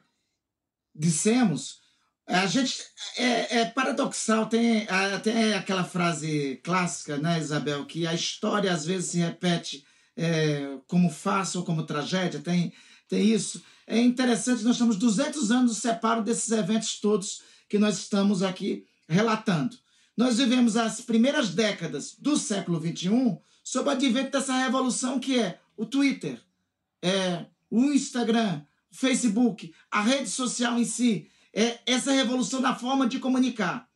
dissemos, 0.95 1.81
a 2.27 2.47
gente 2.47 2.83
é, 3.17 3.59
é 3.61 3.65
paradoxal, 3.67 4.47
tem 4.47 4.89
até 4.89 5.55
aquela 5.55 5.85
frase 5.85 6.61
clássica, 6.65 7.17
né, 7.19 7.39
Isabel, 7.39 7.87
que 7.87 8.05
a 8.05 8.15
história 8.15 8.73
às 8.73 8.85
vezes 8.85 9.11
se 9.11 9.19
repete 9.19 9.87
é, 10.17 10.77
como 10.89 11.09
farsa 11.09 11.59
ou 11.59 11.65
como 11.65 11.87
tragédia, 11.87 12.41
tem, 12.41 12.73
tem 13.09 13.25
isso. 13.25 13.63
É 13.87 13.99
interessante, 14.01 14.65
nós 14.65 14.73
estamos 14.73 14.97
200 14.97 15.53
anos 15.53 15.79
separo 15.79 16.23
desses 16.25 16.51
eventos 16.51 16.99
todos 16.99 17.43
que 17.69 17.79
nós 17.79 17.99
estamos 17.99 18.43
aqui 18.43 18.85
relatando. 19.09 19.77
Nós 20.17 20.39
vivemos 20.39 20.77
as 20.77 21.01
primeiras 21.03 21.51
décadas 21.51 22.17
do 22.19 22.39
século 22.39 22.81
XXI 22.81 23.39
sob 23.63 23.89
o 23.89 23.93
advento 23.93 24.31
dessa 24.31 24.55
revolução 24.55 25.21
que 25.21 25.39
é 25.39 25.61
o 25.77 25.85
Twitter, 25.85 26.41
é, 27.03 27.45
o 27.71 27.85
Instagram, 27.93 28.63
o 28.91 28.97
Facebook, 28.97 29.75
a 29.91 30.01
rede 30.01 30.31
social 30.31 30.79
em 30.79 30.85
si, 30.85 31.29
é 31.53 31.81
essa 31.85 32.13
revolução 32.13 32.61
na 32.61 32.75
forma 32.75 33.07
de 33.07 33.19
comunicar. 33.19 33.89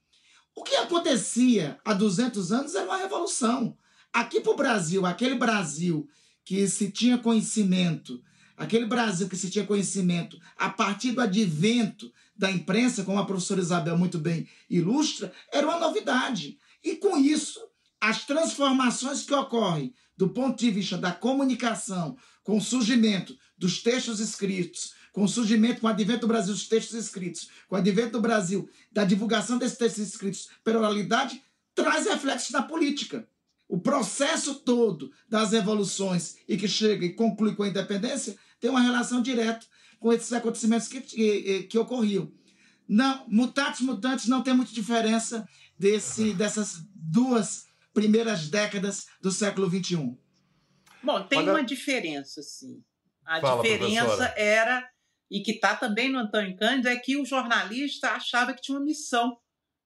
O 0.54 0.62
que 0.62 0.76
acontecia 0.76 1.78
há 1.85 1.94
200 1.94 2.52
anos 2.52 2.74
era 2.74 2.85
uma 2.85 2.98
revolução. 2.98 3.76
Aqui 4.12 4.40
para 4.40 4.52
o 4.52 4.56
Brasil, 4.56 5.06
aquele 5.06 5.37
Brasil 5.37 6.06
que 6.44 6.68
se 6.68 6.90
tinha 6.90 7.16
conhecimento, 7.16 8.22
aquele 8.56 8.85
Brasil 8.85 9.28
que 9.28 9.37
se 9.37 9.48
tinha 9.48 9.64
conhecimento 9.64 10.38
a 10.59 10.68
partir 10.68 11.12
do 11.12 11.20
advento 11.22 12.12
da 12.40 12.50
imprensa, 12.50 13.05
como 13.05 13.18
a 13.18 13.26
professora 13.26 13.61
Isabel 13.61 13.98
muito 13.98 14.18
bem 14.18 14.48
ilustra, 14.70 15.31
era 15.53 15.66
uma 15.68 15.79
novidade. 15.79 16.59
E 16.83 16.96
com 16.96 17.18
isso, 17.18 17.61
as 18.00 18.24
transformações 18.24 19.24
que 19.24 19.35
ocorrem 19.35 19.92
do 20.16 20.31
ponto 20.31 20.59
de 20.59 20.70
vista 20.70 20.96
da 20.96 21.12
comunicação, 21.12 22.16
com 22.42 22.57
o 22.57 22.61
surgimento 22.61 23.37
dos 23.59 23.83
textos 23.83 24.20
escritos, 24.20 24.94
com 25.12 25.24
o 25.24 25.29
surgimento, 25.29 25.83
com 25.83 25.87
o 25.87 25.90
advento 25.90 26.20
do 26.20 26.29
Brasil 26.29 26.55
dos 26.55 26.66
textos 26.66 26.94
escritos, 26.96 27.50
com 27.68 27.74
o 27.74 27.79
advento 27.79 28.12
do 28.12 28.22
Brasil 28.22 28.66
da 28.90 29.05
divulgação 29.05 29.59
desses 29.59 29.76
textos 29.76 30.09
escritos 30.09 30.48
pela 30.64 30.79
oralidade, 30.79 31.42
traz 31.74 32.07
reflexos 32.07 32.53
na 32.53 32.62
política. 32.62 33.29
O 33.68 33.79
processo 33.79 34.55
todo 34.55 35.12
das 35.29 35.53
revoluções 35.53 36.37
e 36.48 36.57
que 36.57 36.66
chega 36.66 37.05
e 37.05 37.12
conclui 37.12 37.55
com 37.55 37.64
a 37.64 37.68
independência 37.68 38.35
tem 38.59 38.70
uma 38.70 38.81
relação 38.81 39.20
direta 39.20 39.66
com 40.00 40.12
esses 40.12 40.32
acontecimentos 40.32 40.88
que, 40.88 41.00
que, 41.02 41.62
que 41.64 41.78
ocorriam. 41.78 42.32
Não, 42.88 43.24
mutatis 43.28 43.82
mutantes 43.82 44.26
não 44.26 44.42
tem 44.42 44.54
muita 44.54 44.72
diferença 44.72 45.46
desse, 45.78 46.32
dessas 46.32 46.82
duas 46.92 47.66
primeiras 47.94 48.48
décadas 48.48 49.06
do 49.20 49.30
século 49.30 49.70
XXI. 49.70 50.18
Bom, 51.02 51.22
tem 51.28 51.38
Olha... 51.38 51.52
uma 51.52 51.62
diferença, 51.62 52.42
sim. 52.42 52.82
A 53.24 53.40
Fala, 53.40 53.62
diferença 53.62 54.06
professora. 54.06 54.34
era 54.36 54.90
e 55.30 55.40
que 55.40 55.52
está 55.52 55.76
também 55.76 56.10
no 56.10 56.18
Antônio 56.18 56.56
Cândido, 56.56 56.88
é 56.88 56.96
que 56.96 57.16
o 57.16 57.24
jornalista 57.24 58.10
achava 58.10 58.52
que 58.52 58.60
tinha 58.60 58.76
uma 58.76 58.84
missão. 58.84 59.38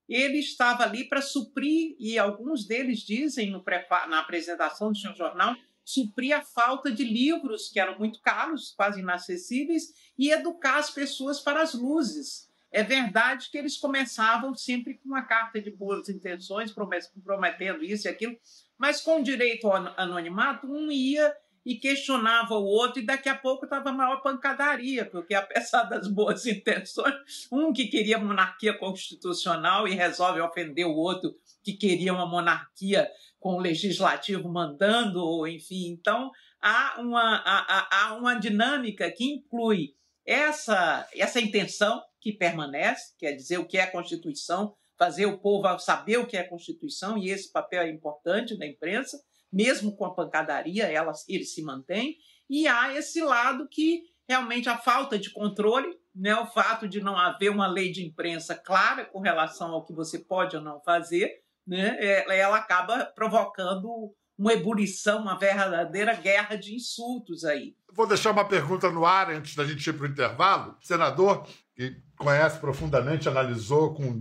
Ele 0.09 0.39
estava 0.39 0.85
ali 0.85 1.07
para 1.07 1.21
suprir, 1.21 1.95
e 1.99 2.19
alguns 2.19 2.67
deles 2.67 3.01
dizem 3.01 3.51
no 3.51 3.63
na 4.09 4.21
apresentação 4.21 4.91
do 4.91 4.97
seu 4.97 5.15
jornal, 5.15 5.55
suprir 5.85 6.37
a 6.37 6.43
falta 6.43 6.91
de 6.91 7.05
livros, 7.05 7.69
que 7.69 7.79
eram 7.79 7.99
muito 7.99 8.21
caros, 8.21 8.73
quase 8.77 9.01
inacessíveis, 9.01 9.93
e 10.19 10.31
educar 10.31 10.79
as 10.79 10.91
pessoas 10.91 11.41
para 11.41 11.61
as 11.61 11.75
luzes. 11.75 12.49
É 12.73 12.83
verdade 12.83 13.51
que 13.51 13.59
eles 13.59 13.77
começavam 13.77 14.55
sempre 14.55 14.95
com 14.95 15.09
uma 15.09 15.23
carta 15.23 15.61
de 15.61 15.71
boas 15.71 16.09
intenções, 16.09 16.75
prometendo 17.23 17.85
isso 17.85 18.09
e 18.09 18.11
aquilo, 18.11 18.37
mas 18.77 19.01
com 19.01 19.23
direito 19.23 19.69
ao 19.69 19.95
anonimato, 19.97 20.67
um 20.67 20.91
ia 20.91 21.33
e 21.65 21.77
questionava 21.77 22.55
o 22.55 22.65
outro, 22.65 23.01
e 23.01 23.07
daqui 23.07 23.29
a 23.29 23.35
pouco 23.35 23.65
estava 23.65 23.93
maior 23.93 24.21
pancadaria, 24.21 25.05
porque 25.05 25.33
apesar 25.35 25.85
das 25.85 26.09
boas 26.09 26.45
intenções, 26.47 27.15
um 27.51 27.73
que 27.73 27.87
queria 27.87 28.19
monarquia 28.19 28.77
constitucional 28.77 29.89
e 29.89 29.95
resolve 29.95 30.41
ofender 30.41 30.87
o 30.87 30.95
outro 30.95 31.35
que 31.63 31.73
queria 31.73 32.13
uma 32.13 32.27
monarquia 32.27 33.09
com 33.45 33.57
o 33.57 33.61
legislativo 33.61 34.49
mandando, 34.49 35.47
enfim. 35.47 35.89
Então, 35.89 36.31
há 36.63 36.99
uma, 36.99 37.43
há, 37.45 37.89
há 37.93 38.15
uma 38.15 38.37
dinâmica 38.37 39.11
que 39.11 39.23
inclui 39.23 39.91
essa, 40.25 41.07
essa 41.15 41.39
intenção 41.43 42.03
que 42.23 42.33
permanece, 42.33 43.13
quer 43.19 43.33
dizer, 43.33 43.59
o 43.59 43.67
que 43.67 43.77
é 43.77 43.83
a 43.83 43.91
Constituição, 43.91 44.75
fazer 44.97 45.27
o 45.27 45.37
povo 45.37 45.79
saber 45.79 46.17
o 46.17 46.27
que 46.27 46.39
é 46.39 46.41
a 46.41 46.49
Constituição, 46.49 47.19
e 47.19 47.29
esse 47.29 47.53
papel 47.53 47.83
é 47.83 47.91
importante 47.91 48.57
da 48.57 48.67
imprensa, 48.67 49.23
mesmo 49.53 49.95
com 49.95 50.07
a 50.07 50.15
pancadaria, 50.15 50.85
ela, 50.85 51.13
ele 51.29 51.45
se 51.45 51.63
mantém. 51.63 52.17
E 52.49 52.67
há 52.67 52.95
esse 52.97 53.21
lado 53.21 53.69
que 53.69 54.05
realmente 54.27 54.71
a 54.71 54.79
falta 54.79 55.19
de 55.19 55.31
controle, 55.31 55.95
né, 56.15 56.35
o 56.37 56.47
fato 56.47 56.89
de 56.89 57.03
não 57.03 57.15
haver 57.15 57.51
uma 57.51 57.67
lei 57.67 57.93
de 57.93 58.07
imprensa 58.07 58.55
clara 58.55 59.05
com 59.05 59.21
relação 59.21 59.73
ao 59.73 59.85
que 59.85 59.93
você 59.93 60.19
pode 60.19 60.57
ou 60.57 60.63
não 60.63 60.81
fazer, 60.81 61.44
né, 61.67 61.97
é, 61.99 62.39
ela 62.39 62.57
acaba 62.57 63.05
provocando 63.07 64.15
uma 64.37 64.53
ebulição, 64.53 65.23
uma 65.23 65.39
verdadeira 65.39 66.15
guerra 66.15 66.57
de 66.57 66.75
insultos 66.75 67.45
aí. 67.45 67.75
Vou 67.93 68.07
deixar 68.07 68.33
uma 68.33 68.45
pergunta 68.45 68.91
no 68.91 69.07
ar 69.07 69.31
antes 69.31 69.55
da 69.55 69.65
gente 69.65 69.87
ir 69.89 69.93
para 69.93 70.07
o 70.07 70.09
intervalo. 70.09 70.77
Senador, 70.83 71.47
que 71.77 71.97
conhece 72.19 72.59
profundamente, 72.59 73.29
analisou 73.29 73.95
com 73.95 74.19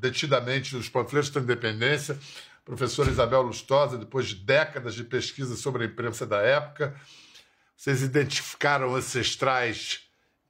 detidamente 0.00 0.76
os 0.76 0.88
panfletos 0.88 1.30
da 1.30 1.40
independência, 1.40 2.18
professora 2.64 3.10
Isabel 3.10 3.42
Lustosa, 3.42 3.98
depois 3.98 4.28
de 4.28 4.36
décadas 4.36 4.94
de 4.94 5.04
pesquisa 5.04 5.54
sobre 5.56 5.84
a 5.84 5.86
imprensa 5.86 6.26
da 6.26 6.38
época, 6.38 6.98
vocês 7.76 8.02
identificaram 8.02 8.94
ancestrais 8.94 10.00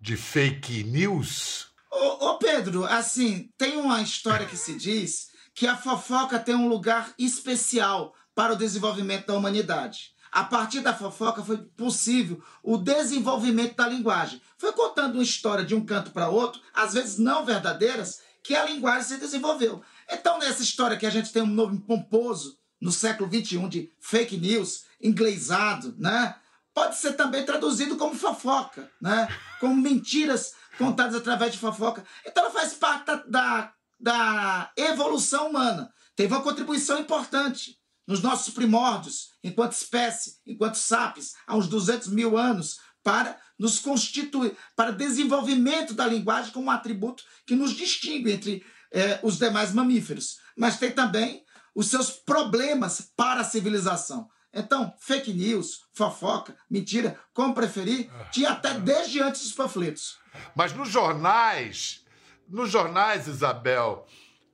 de 0.00 0.16
fake 0.16 0.84
news? 0.84 1.68
Ô, 1.90 2.26
ô, 2.26 2.38
Pedro, 2.38 2.84
assim, 2.84 3.50
tem 3.58 3.76
uma 3.76 4.00
história 4.02 4.46
que 4.46 4.56
se 4.56 4.76
diz 4.76 5.33
que 5.54 5.66
a 5.66 5.76
fofoca 5.76 6.38
tem 6.38 6.54
um 6.54 6.68
lugar 6.68 7.14
especial 7.18 8.14
para 8.34 8.52
o 8.52 8.56
desenvolvimento 8.56 9.26
da 9.26 9.34
humanidade. 9.34 10.12
A 10.32 10.42
partir 10.42 10.80
da 10.80 10.92
fofoca 10.92 11.44
foi 11.44 11.58
possível 11.58 12.42
o 12.60 12.76
desenvolvimento 12.76 13.76
da 13.76 13.86
linguagem. 13.86 14.42
Foi 14.58 14.72
contando 14.72 15.14
uma 15.14 15.22
história 15.22 15.64
de 15.64 15.76
um 15.76 15.86
canto 15.86 16.10
para 16.10 16.28
outro, 16.28 16.60
às 16.74 16.92
vezes 16.92 17.18
não 17.18 17.44
verdadeiras, 17.44 18.20
que 18.42 18.56
a 18.56 18.64
linguagem 18.64 19.04
se 19.04 19.16
desenvolveu. 19.16 19.80
Então, 20.10 20.38
nessa 20.40 20.62
história 20.62 20.96
que 20.96 21.06
a 21.06 21.10
gente 21.10 21.32
tem 21.32 21.42
um 21.42 21.46
nome 21.46 21.78
pomposo 21.78 22.58
no 22.80 22.90
século 22.90 23.30
XXI 23.30 23.68
de 23.68 23.92
fake 24.00 24.36
news, 24.36 24.84
inglesado, 25.00 25.94
né? 25.96 26.34
Pode 26.74 26.96
ser 26.96 27.12
também 27.12 27.46
traduzido 27.46 27.96
como 27.96 28.16
fofoca, 28.16 28.90
né? 29.00 29.28
Como 29.60 29.76
mentiras 29.76 30.54
contadas 30.76 31.14
através 31.14 31.52
de 31.52 31.58
fofoca. 31.58 32.04
Então, 32.26 32.44
ela 32.44 32.52
faz 32.52 32.74
parte 32.74 33.06
da, 33.28 33.72
da 34.04 34.70
evolução 34.76 35.48
humana. 35.48 35.90
Teve 36.14 36.34
uma 36.34 36.42
contribuição 36.42 36.98
importante 36.98 37.78
nos 38.06 38.20
nossos 38.20 38.52
primórdios, 38.52 39.30
enquanto 39.42 39.72
espécie, 39.72 40.36
enquanto 40.46 40.74
sapiens, 40.74 41.32
há 41.46 41.56
uns 41.56 41.66
200 41.68 42.08
mil 42.08 42.36
anos, 42.36 42.78
para 43.02 43.38
nos 43.58 43.78
constituir, 43.78 44.54
para 44.76 44.92
desenvolvimento 44.92 45.94
da 45.94 46.06
linguagem 46.06 46.52
como 46.52 46.66
um 46.66 46.70
atributo 46.70 47.24
que 47.46 47.54
nos 47.54 47.72
distingue 47.72 48.32
entre 48.32 48.62
eh, 48.92 49.20
os 49.22 49.38
demais 49.38 49.72
mamíferos. 49.72 50.36
Mas 50.54 50.78
tem 50.78 50.90
também 50.90 51.42
os 51.74 51.88
seus 51.88 52.10
problemas 52.10 53.10
para 53.16 53.40
a 53.40 53.44
civilização. 53.44 54.28
Então, 54.52 54.94
fake 55.00 55.32
news, 55.32 55.80
fofoca, 55.94 56.54
mentira, 56.70 57.18
como 57.32 57.54
preferir, 57.54 58.10
tinha 58.30 58.50
até 58.50 58.74
desde 58.74 59.20
antes 59.20 59.42
dos 59.42 59.52
panfletos. 59.52 60.18
Mas 60.54 60.74
nos 60.74 60.90
jornais, 60.90 62.03
nos 62.48 62.70
jornais, 62.70 63.26
Isabel, 63.26 64.06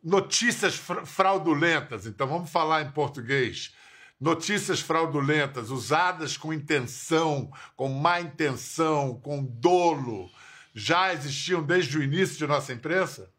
notícias 0.03 0.75
fraudulentas, 1.07 2.07
então 2.07 2.27
vamos 2.27 2.51
falar 2.51 2.83
em 2.83 2.91
português. 2.93 3.75
Notícias 4.21 4.81
fraudulentas 4.81 5.71
usadas 5.71 6.37
com 6.37 6.53
intenção, 6.53 7.51
com 7.75 7.89
má 7.89 8.21
intenção, 8.21 9.19
com 9.21 9.43
dolo, 9.43 10.31
já 10.75 11.13
existiam 11.13 11.63
desde 11.63 11.99
o 11.99 12.03
início 12.03 12.37
de 12.37 12.47
nossa 12.47 12.73
imprensa? 12.73 13.33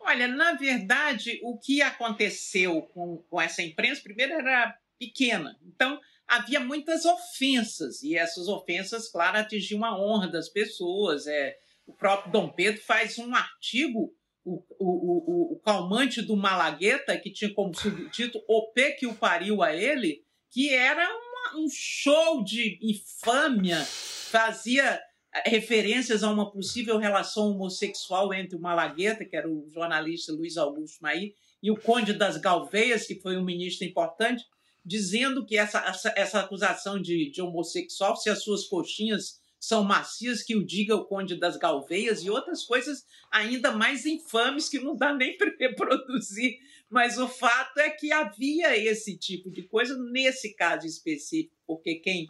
Olha, 0.00 0.28
na 0.28 0.52
verdade, 0.52 1.40
o 1.42 1.56
que 1.58 1.80
aconteceu 1.80 2.82
com, 2.92 3.24
com 3.30 3.40
essa 3.40 3.62
imprensa, 3.62 4.02
primeiro, 4.02 4.34
era 4.34 4.76
pequena. 4.98 5.58
Então, 5.64 5.98
havia 6.26 6.60
muitas 6.60 7.04
ofensas, 7.04 8.02
e 8.02 8.16
essas 8.16 8.48
ofensas, 8.48 9.08
claro, 9.08 9.38
atingiam 9.38 9.84
a 9.84 9.98
honra 9.98 10.28
das 10.28 10.48
pessoas. 10.48 11.26
É, 11.26 11.56
o 11.86 11.92
próprio 11.92 12.32
Dom 12.32 12.48
Pedro 12.48 12.80
faz 12.82 13.18
um 13.18 13.34
artigo 13.34 14.12
o, 14.44 14.62
o, 14.78 15.52
o, 15.52 15.54
o 15.54 15.60
calmante 15.60 16.20
do 16.20 16.36
Malagueta, 16.36 17.16
que 17.16 17.32
tinha 17.32 17.52
como 17.52 17.74
subtítulo 17.74 18.44
O 18.46 18.70
P 18.72 18.92
que 18.92 19.06
o 19.06 19.14
pariu 19.14 19.62
a 19.62 19.74
ele, 19.74 20.22
que 20.50 20.70
era 20.70 21.08
uma, 21.08 21.60
um 21.60 21.66
show 21.70 22.44
de 22.44 22.78
infâmia, 22.82 23.82
fazia 23.84 25.00
eh, 25.34 25.48
referências 25.48 26.22
a 26.22 26.30
uma 26.30 26.50
possível 26.50 26.98
relação 26.98 27.52
homossexual 27.52 28.34
entre 28.34 28.56
o 28.56 28.60
Malagueta, 28.60 29.24
que 29.24 29.34
era 29.34 29.48
o 29.48 29.66
jornalista 29.70 30.32
Luiz 30.32 30.58
Augusto 30.58 30.98
Maí, 31.00 31.34
e 31.62 31.70
o 31.70 31.80
Conde 31.80 32.12
das 32.12 32.36
Galveias, 32.36 33.06
que 33.06 33.20
foi 33.20 33.38
um 33.38 33.44
ministro 33.44 33.86
importante, 33.86 34.44
dizendo 34.84 35.46
que 35.46 35.56
essa, 35.56 35.78
essa, 35.86 36.14
essa 36.14 36.40
acusação 36.40 37.00
de, 37.00 37.30
de 37.30 37.40
homossexual, 37.40 38.14
se 38.16 38.28
as 38.28 38.42
suas 38.42 38.66
coxinhas 38.66 39.40
são 39.66 39.82
macias 39.82 40.42
que 40.42 40.54
o 40.54 40.64
diga 40.64 40.94
o 40.94 41.06
Conde 41.06 41.36
das 41.36 41.56
Galveias 41.56 42.22
e 42.22 42.28
outras 42.28 42.64
coisas 42.64 43.06
ainda 43.30 43.72
mais 43.72 44.04
infames 44.04 44.68
que 44.68 44.78
não 44.78 44.94
dá 44.94 45.14
nem 45.14 45.36
para 45.38 45.54
reproduzir. 45.58 46.58
Mas 46.90 47.16
o 47.16 47.26
fato 47.26 47.78
é 47.78 47.88
que 47.90 48.12
havia 48.12 48.76
esse 48.76 49.16
tipo 49.16 49.50
de 49.50 49.62
coisa 49.62 49.98
nesse 50.10 50.54
caso 50.54 50.86
específico, 50.86 51.56
porque 51.66 51.94
quem, 51.96 52.28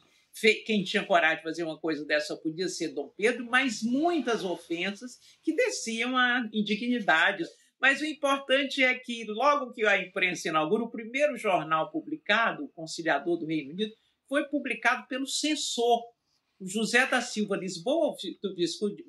quem 0.65 0.85
tinha 0.85 1.05
coragem 1.05 1.39
de 1.39 1.43
fazer 1.43 1.65
uma 1.65 1.79
coisa 1.79 2.05
dessa 2.05 2.37
podia 2.37 2.69
ser 2.69 2.95
Dom 2.95 3.13
Pedro, 3.17 3.45
mas 3.47 3.83
muitas 3.83 4.45
ofensas 4.45 5.19
que 5.43 5.55
desciam 5.55 6.17
a 6.17 6.49
indignidade. 6.53 7.45
Mas 7.81 8.01
o 8.01 8.07
importante 8.07 8.83
é 8.83 8.95
que, 8.95 9.25
logo 9.25 9.73
que 9.73 9.85
a 9.85 10.01
imprensa 10.01 10.49
inaugura, 10.49 10.85
o 10.85 10.91
primeiro 10.91 11.37
jornal 11.37 11.91
publicado, 11.91 12.65
o 12.65 12.69
Conciliador 12.69 13.37
do 13.37 13.47
Reino 13.47 13.73
Unido, 13.73 13.93
foi 14.29 14.45
publicado 14.45 15.07
pelo 15.09 15.27
censor 15.27 16.14
José 16.67 17.07
da 17.07 17.21
Silva 17.21 17.57
Lisboa, 17.57 18.15
do 18.43 18.55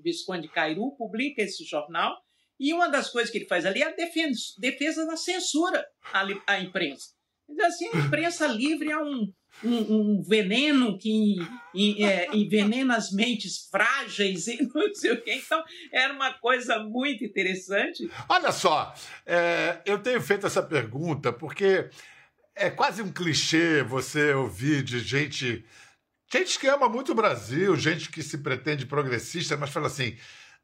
Visconde 0.03 0.47
Cairu, 0.47 0.95
publica 0.97 1.41
esse 1.41 1.63
jornal, 1.63 2.15
e 2.59 2.73
uma 2.73 2.87
das 2.87 3.09
coisas 3.09 3.29
que 3.29 3.37
ele 3.37 3.47
faz 3.47 3.65
ali 3.65 3.81
é 3.81 3.87
a 3.87 3.91
defesa, 3.91 4.39
defesa 4.57 5.05
da 5.05 5.17
censura 5.17 5.85
à, 6.13 6.25
à 6.47 6.59
imprensa. 6.61 7.15
Então, 7.49 7.67
assim, 7.67 7.87
a 7.93 7.97
imprensa 7.99 8.47
livre 8.47 8.89
é 8.89 8.97
um, 8.97 9.31
um, 9.63 10.17
um 10.17 10.23
veneno 10.23 10.97
que 10.97 11.35
é, 11.99 12.35
envenena 12.35 12.95
as 12.95 13.11
mentes 13.11 13.67
frágeis 13.69 14.47
e 14.47 14.57
não 14.73 14.93
sei 14.93 15.11
o 15.11 15.21
quê. 15.21 15.41
Então, 15.45 15.63
era 15.91 16.13
uma 16.13 16.33
coisa 16.33 16.79
muito 16.79 17.23
interessante. 17.23 18.09
Olha 18.27 18.51
só, 18.51 18.93
é, 19.25 19.81
eu 19.85 19.99
tenho 19.99 20.21
feito 20.21 20.47
essa 20.47 20.63
pergunta 20.63 21.31
porque 21.31 21.89
é 22.55 22.69
quase 22.69 23.01
um 23.01 23.11
clichê 23.11 23.83
você 23.83 24.33
ouvir 24.33 24.81
de 24.81 24.99
gente 24.99 25.63
Gente 26.36 26.60
que 26.60 26.67
ama 26.67 26.89
muito 26.89 27.13
o 27.13 27.15
Brasil, 27.15 27.74
gente 27.78 28.12
que 28.12 28.21
se 28.21 28.39
pretende 28.39 28.86
progressista, 28.86 29.56
mas 29.56 29.69
fala 29.69 29.88
assim: 29.88 30.17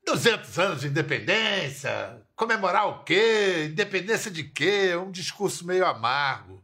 200 0.06 0.60
anos 0.60 0.82
de 0.82 0.88
independência, 0.88 2.22
comemorar 2.36 2.90
o 2.90 3.06
quê? 3.06 3.68
Independência 3.70 4.30
de 4.30 4.44
quê? 4.44 4.94
Um 4.98 5.10
discurso 5.10 5.66
meio 5.66 5.86
amargo. 5.86 6.62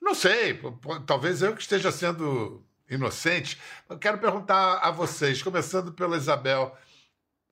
Não 0.00 0.14
sei, 0.14 0.58
talvez 1.06 1.42
eu 1.42 1.54
que 1.54 1.60
esteja 1.60 1.92
sendo 1.92 2.66
inocente. 2.88 3.60
Eu 3.86 3.98
quero 3.98 4.16
perguntar 4.16 4.78
a 4.78 4.90
vocês, 4.90 5.42
começando 5.42 5.92
pela 5.92 6.16
Isabel, 6.16 6.74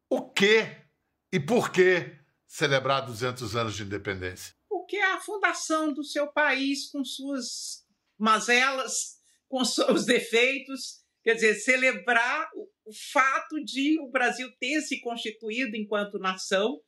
o 0.09 0.31
que 0.31 0.75
e 1.31 1.39
por 1.39 1.71
que 1.71 2.17
celebrar 2.47 3.05
200 3.05 3.55
anos 3.55 3.77
de 3.77 3.83
independência? 3.83 4.55
Porque 4.67 4.97
é 4.97 5.13
a 5.13 5.21
fundação 5.21 5.93
do 5.93 6.03
seu 6.03 6.29
país 6.29 6.91
com 6.91 7.05
suas 7.05 7.85
mazelas, 8.19 9.18
com 9.49 9.65
seus 9.65 10.05
defeitos, 10.05 10.99
quer 11.25 11.35
dizer, 11.35 11.55
celebrar 11.55 12.49
o, 12.55 12.69
fato 13.13 13.63
de 13.65 14.01
o 14.01 14.11
Brasil 14.11 14.49
ter 14.59 14.81
se 14.81 15.01
constituído 15.01 15.77
enquanto 15.77 16.19
nação, 16.19 16.81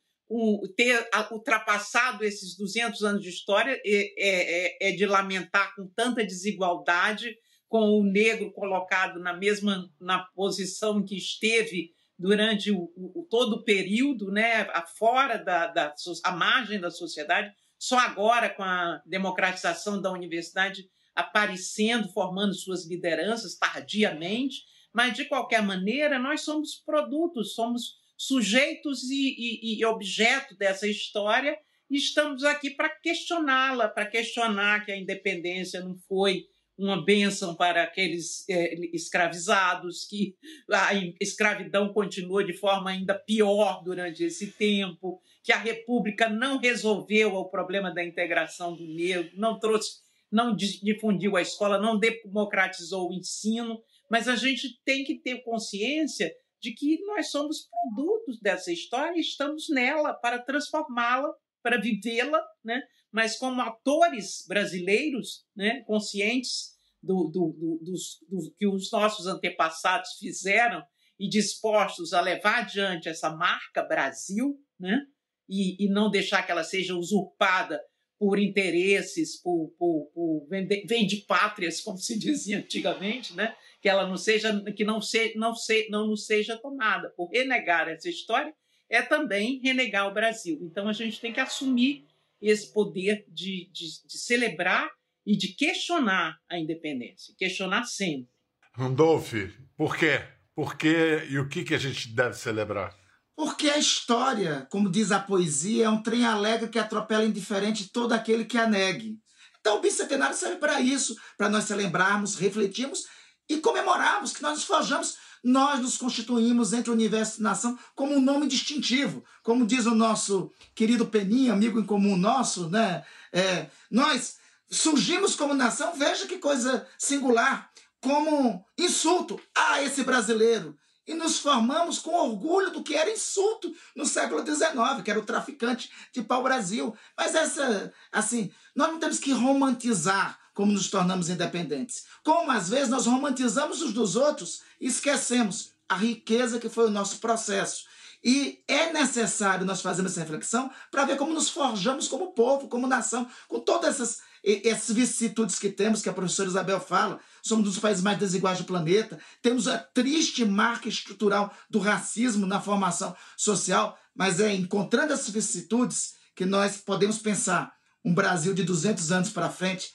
ter 0.75 1.07
ultrapassado 1.31 2.23
esses 2.23 2.55
200 2.57 3.03
anos 3.03 3.21
de 3.21 3.29
história, 3.29 3.79
é, 3.85 4.87
é, 4.87 4.89
é 4.89 4.91
de 4.93 5.05
lamentar 5.05 5.75
com 5.75 5.87
tanta 5.95 6.25
desigualdade, 6.25 7.35
com 7.67 7.99
o 7.99 8.03
negro 8.03 8.51
colocado 8.51 9.19
na 9.19 9.33
mesma 9.33 9.89
na 9.99 10.23
posição 10.35 11.03
que 11.03 11.15
esteve 11.15 11.91
durante 12.17 12.71
o, 12.71 12.91
o, 12.95 13.27
todo 13.29 13.57
o 13.57 13.63
período, 13.63 14.31
né, 14.31 14.67
fora 14.97 15.37
da, 15.37 15.67
da 15.67 15.93
a 16.23 16.31
margem 16.31 16.79
da 16.79 16.91
sociedade, 16.91 17.51
só 17.79 17.97
agora 17.97 18.49
com 18.49 18.61
a 18.61 19.01
democratização 19.05 20.01
da 20.01 20.11
universidade 20.11 20.83
aparecendo, 21.15 22.09
formando 22.09 22.53
suas 22.53 22.85
lideranças 22.87 23.57
tardiamente, 23.57 24.63
mas 24.93 25.13
de 25.13 25.25
qualquer 25.25 25.61
maneira 25.61 26.19
nós 26.19 26.41
somos 26.41 26.75
produtos, 26.75 27.53
somos 27.53 27.99
sujeitos 28.17 29.09
e, 29.09 29.35
e, 29.37 29.79
e 29.79 29.85
objeto 29.85 30.55
dessa 30.55 30.87
história 30.87 31.57
e 31.91 31.97
estamos 31.97 32.45
aqui 32.45 32.69
para 32.69 32.89
questioná-la, 32.89 33.89
para 33.89 34.05
questionar 34.05 34.85
que 34.85 34.93
a 34.93 34.97
independência 34.97 35.81
não 35.81 35.97
foi 36.07 36.45
uma 36.77 37.03
bênção 37.03 37.53
para 37.53 37.83
aqueles 37.83 38.47
é, 38.49 38.73
escravizados, 38.95 40.05
que 40.05 40.35
a 40.71 40.93
escravidão 41.19 41.91
continuou 41.91 42.43
de 42.43 42.53
forma 42.53 42.91
ainda 42.91 43.13
pior 43.13 43.83
durante 43.83 44.23
esse 44.23 44.53
tempo, 44.53 45.21
que 45.43 45.51
a 45.51 45.57
República 45.57 46.29
não 46.29 46.57
resolveu 46.57 47.35
o 47.35 47.49
problema 47.49 47.93
da 47.93 48.03
integração 48.03 48.73
do 48.73 48.87
negro, 48.87 49.29
não 49.35 49.59
trouxe 49.59 49.99
não 50.31 50.55
difundiu 50.55 51.35
a 51.35 51.41
escola, 51.41 51.79
não 51.79 51.99
democratizou 51.99 53.09
o 53.09 53.13
ensino, 53.13 53.81
mas 54.09 54.27
a 54.27 54.35
gente 54.35 54.81
tem 54.85 55.03
que 55.03 55.19
ter 55.19 55.43
consciência 55.43 56.33
de 56.59 56.73
que 56.73 57.01
nós 57.05 57.29
somos 57.29 57.67
produtos 57.67 58.39
dessa 58.39 58.71
história 58.71 59.17
e 59.17 59.21
estamos 59.21 59.67
nela 59.69 60.13
para 60.13 60.39
transformá-la, 60.39 61.33
para 61.61 61.81
vivê-la, 61.81 62.41
né? 62.63 62.81
mas 63.11 63.37
como 63.37 63.61
atores 63.61 64.45
brasileiros, 64.47 65.45
né, 65.55 65.81
conscientes 65.81 66.77
do, 67.03 67.25
do, 67.25 67.53
do, 67.59 67.79
dos, 67.83 68.19
do 68.29 68.53
que 68.57 68.67
os 68.67 68.89
nossos 68.91 69.27
antepassados 69.27 70.13
fizeram 70.19 70.81
e 71.19 71.27
dispostos 71.27 72.13
a 72.13 72.21
levar 72.21 72.59
adiante 72.59 73.09
essa 73.09 73.29
marca 73.29 73.83
Brasil, 73.83 74.57
né, 74.79 75.05
e, 75.49 75.83
e 75.83 75.89
não 75.89 76.09
deixar 76.09 76.43
que 76.43 76.51
ela 76.51 76.63
seja 76.63 76.95
usurpada 76.95 77.81
por 78.21 78.37
interesses, 78.37 79.41
por, 79.41 79.73
por, 79.79 80.11
por 80.13 80.47
vende 80.85 81.25
pátrias, 81.27 81.81
como 81.81 81.97
se 81.97 82.19
dizia 82.19 82.59
antigamente, 82.59 83.35
né? 83.35 83.55
que 83.81 83.89
ela 83.89 84.07
não 84.07 84.15
seja, 84.15 84.63
que 84.73 84.83
não, 84.83 85.01
se, 85.01 85.33
não, 85.35 85.55
se, 85.55 85.89
não 85.89 86.05
nos 86.05 86.27
seja 86.27 86.55
tomada. 86.55 87.09
Por 87.17 87.31
renegar 87.31 87.89
essa 87.89 88.07
história 88.07 88.53
é 88.87 89.01
também 89.01 89.59
renegar 89.63 90.07
o 90.07 90.13
Brasil. 90.13 90.59
Então 90.61 90.87
a 90.87 90.93
gente 90.93 91.19
tem 91.19 91.33
que 91.33 91.39
assumir 91.39 92.05
esse 92.39 92.71
poder 92.71 93.25
de, 93.27 93.71
de, 93.73 93.87
de 94.05 94.19
celebrar 94.19 94.91
e 95.25 95.35
de 95.35 95.55
questionar 95.55 96.37
a 96.47 96.59
independência, 96.59 97.33
questionar 97.35 97.85
sempre. 97.85 98.29
Randolph, 98.73 99.33
por 99.75 99.97
quê? 99.97 100.21
Por 100.53 100.77
quê 100.77 101.23
e 101.27 101.39
o 101.39 101.49
que, 101.49 101.63
que 101.63 101.73
a 101.73 101.79
gente 101.79 102.13
deve 102.13 102.35
celebrar? 102.35 102.95
Porque 103.35 103.69
a 103.69 103.77
história, 103.77 104.67
como 104.69 104.91
diz 104.91 105.11
a 105.11 105.19
poesia, 105.19 105.85
é 105.85 105.89
um 105.89 106.01
trem 106.01 106.25
alegre 106.25 106.69
que 106.69 106.79
atropela 106.79 107.25
indiferente 107.25 107.89
todo 107.91 108.13
aquele 108.13 108.45
que 108.45 108.57
a 108.57 108.67
negue. 108.67 109.17
Então 109.59 109.77
o 109.77 109.81
bicentenário 109.81 110.35
serve 110.35 110.57
para 110.57 110.81
isso, 110.81 111.15
para 111.37 111.49
nós 111.49 111.65
celebrarmos, 111.65 112.35
refletirmos 112.35 113.05
e 113.47 113.57
comemorarmos 113.57 114.33
que 114.33 114.41
nós 114.41 114.53
nos 114.53 114.63
forjamos, 114.63 115.17
nós 115.43 115.79
nos 115.79 115.97
constituímos 115.97 116.73
entre 116.73 116.89
o 116.89 116.93
universo 116.93 117.39
e 117.39 117.43
nação 117.43 117.77
como 117.95 118.15
um 118.15 118.21
nome 118.21 118.47
distintivo. 118.47 119.23
Como 119.43 119.65
diz 119.65 119.85
o 119.85 119.95
nosso 119.95 120.51
querido 120.75 121.07
Peninha, 121.07 121.53
amigo 121.53 121.79
em 121.79 121.85
comum 121.85 122.15
nosso, 122.15 122.69
né? 122.69 123.03
É, 123.31 123.67
nós 123.89 124.37
surgimos 124.69 125.35
como 125.35 125.53
nação, 125.53 125.93
veja 125.95 126.27
que 126.27 126.37
coisa 126.37 126.87
singular, 126.97 127.69
como 127.99 128.65
insulto 128.77 129.39
a 129.55 129.81
esse 129.81 130.03
brasileiro. 130.03 130.77
E 131.11 131.13
nos 131.13 131.39
formamos 131.39 131.99
com 131.99 132.11
orgulho 132.11 132.71
do 132.71 132.81
que 132.81 132.95
era 132.95 133.11
insulto 133.11 133.75
no 133.93 134.05
século 134.05 134.45
XIX, 134.45 135.03
que 135.03 135.11
era 135.11 135.19
o 135.19 135.25
traficante 135.25 135.91
de 136.13 136.21
pau-brasil. 136.21 136.95
Mas 137.17 137.35
essa, 137.35 137.91
assim, 138.13 138.49
nós 138.73 138.87
não 138.87 138.97
temos 138.97 139.19
que 139.19 139.33
romantizar 139.33 140.39
como 140.53 140.71
nos 140.71 140.89
tornamos 140.89 141.27
independentes. 141.29 142.05
Como 142.23 142.49
às 142.49 142.69
vezes 142.69 142.87
nós 142.87 143.07
romantizamos 143.07 143.81
os 143.81 143.91
dos 143.91 144.15
outros 144.15 144.61
e 144.79 144.87
esquecemos 144.87 145.73
a 145.89 145.95
riqueza 145.95 146.59
que 146.59 146.69
foi 146.69 146.85
o 146.85 146.91
nosso 146.91 147.17
processo. 147.17 147.83
E 148.23 148.63
é 148.65 148.93
necessário 148.93 149.65
nós 149.65 149.81
fazermos 149.81 150.13
essa 150.13 150.21
reflexão 150.21 150.71
para 150.89 151.03
ver 151.03 151.17
como 151.17 151.33
nos 151.33 151.49
forjamos 151.49 152.07
como 152.07 152.31
povo, 152.31 152.69
como 152.69 152.87
nação, 152.87 153.27
com 153.49 153.59
todas 153.59 153.95
essas, 153.95 154.21
essas 154.63 154.95
vicissitudes 154.95 155.59
que 155.59 155.69
temos, 155.69 156.01
que 156.01 156.07
a 156.07 156.13
professora 156.13 156.47
Isabel 156.47 156.79
fala. 156.79 157.19
Somos 157.41 157.67
um 157.67 157.71
dos 157.71 157.79
países 157.79 158.03
mais 158.03 158.17
desiguais 158.17 158.57
do 158.57 158.65
planeta. 158.65 159.19
Temos 159.41 159.67
a 159.67 159.77
triste 159.77 160.45
marca 160.45 160.87
estrutural 160.87 161.53
do 161.69 161.79
racismo 161.79 162.45
na 162.45 162.61
formação 162.61 163.15
social, 163.35 163.97
mas 164.15 164.39
é 164.39 164.53
encontrando 164.53 165.13
essas 165.13 165.29
vicissitudes 165.29 166.13
que 166.35 166.45
nós 166.45 166.77
podemos 166.77 167.19
pensar 167.19 167.73
um 168.03 168.13
Brasil 168.13 168.53
de 168.53 168.63
200 168.63 169.11
anos 169.11 169.29
para 169.29 169.49
frente 169.49 169.91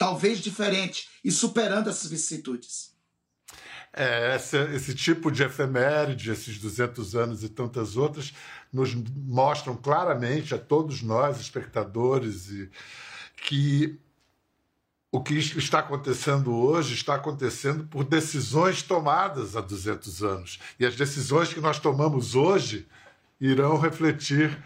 talvez 0.00 0.38
diferente 0.38 1.08
e 1.22 1.30
superando 1.30 1.90
essas 1.90 2.10
vicissitudes. 2.10 2.90
É, 3.92 4.36
esse, 4.36 4.56
esse 4.74 4.94
tipo 4.94 5.30
de 5.30 5.42
efeméride, 5.42 6.30
esses 6.30 6.58
200 6.58 7.14
anos 7.16 7.42
e 7.44 7.48
tantas 7.48 7.96
outras, 7.96 8.32
nos 8.72 8.94
mostram 8.94 9.76
claramente 9.76 10.54
a 10.54 10.58
todos 10.58 11.02
nós, 11.02 11.38
espectadores, 11.38 12.48
e, 12.48 12.70
que 13.46 14.00
o 15.12 15.20
que 15.20 15.34
está 15.34 15.80
acontecendo 15.80 16.54
hoje 16.54 16.94
está 16.94 17.16
acontecendo 17.16 17.84
por 17.84 18.04
decisões 18.04 18.82
tomadas 18.82 19.56
há 19.56 19.60
200 19.60 20.22
anos. 20.22 20.60
E 20.78 20.86
as 20.86 20.94
decisões 20.94 21.52
que 21.52 21.60
nós 21.60 21.80
tomamos 21.80 22.36
hoje 22.36 22.86
irão 23.40 23.76
refletir 23.76 24.56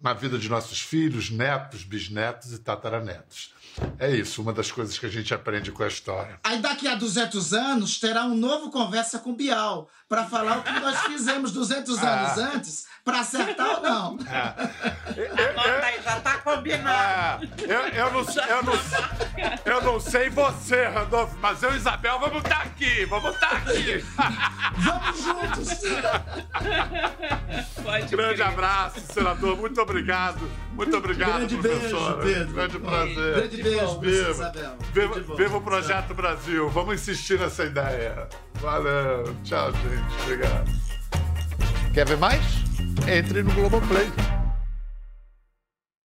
na 0.00 0.14
vida 0.14 0.38
de 0.38 0.48
nossos 0.48 0.80
filhos, 0.80 1.30
netos, 1.30 1.84
bisnetos 1.84 2.52
e 2.52 2.58
tataranetos. 2.58 3.54
É 3.98 4.10
isso, 4.10 4.42
uma 4.42 4.52
das 4.52 4.70
coisas 4.70 4.98
que 4.98 5.06
a 5.06 5.08
gente 5.08 5.32
aprende 5.32 5.72
com 5.72 5.82
a 5.82 5.88
história. 5.88 6.38
Aí 6.44 6.58
daqui 6.60 6.86
a 6.86 6.94
200 6.94 7.52
anos 7.54 7.98
terá 7.98 8.24
um 8.24 8.34
novo 8.34 8.70
Conversa 8.70 9.18
com 9.18 9.34
Bial 9.34 9.88
para 10.08 10.24
falar 10.24 10.58
o 10.58 10.62
que 10.62 10.78
nós 10.80 11.00
fizemos 11.02 11.52
200 11.52 11.98
ah. 11.98 12.10
anos 12.10 12.38
antes 12.54 12.86
para 13.04 13.20
acertar 13.20 13.76
ou 13.76 13.82
não. 13.82 14.18
É. 14.26 16.02
já 16.02 16.20
tá 16.20 16.38
combinado. 16.38 17.48
É. 17.58 17.64
Eu, 17.64 17.80
eu, 17.88 18.12
não, 18.12 18.20
eu, 18.20 18.62
não, 18.62 18.74
eu 19.64 19.82
não 19.82 20.00
sei 20.00 20.28
você, 20.28 20.86
Randolfo, 20.86 21.36
mas 21.40 21.62
eu 21.62 21.72
e 21.72 21.76
Isabel 21.76 22.18
vamos 22.18 22.42
estar 22.42 22.58
tá 22.58 22.62
aqui, 22.62 23.04
vamos 23.06 23.34
estar 23.34 23.48
tá 23.48 23.56
aqui. 23.56 24.04
vamos 24.78 25.22
juntos. 25.22 25.80
Pode 27.82 28.06
Grande 28.08 28.34
crer. 28.34 28.46
abraço, 28.46 29.00
senador, 29.12 29.56
muito 29.56 29.80
obrigado. 29.80 30.48
Muito 30.74 30.96
obrigado, 30.96 31.38
Grande 31.38 31.56
professora. 31.56 32.16
beijo, 32.22 32.38
Pedro. 32.38 32.54
Grande 32.54 32.78
prazer. 32.78 33.34
Grande 33.34 33.62
beijo. 33.62 34.00
Viva, 34.92 35.36
viva 35.36 35.56
o 35.56 35.60
Projeto 35.60 36.14
Brasil. 36.14 36.68
Vamos 36.70 36.94
insistir 36.94 37.38
nessa 37.38 37.64
ideia. 37.64 38.28
Valeu. 38.54 39.34
Tchau, 39.44 39.70
gente. 39.72 40.22
Obrigado. 40.22 40.70
Quer 41.92 42.06
ver 42.06 42.16
mais? 42.16 42.42
Entre 43.06 43.42
no 43.42 43.52
Globoplay. 43.52 44.10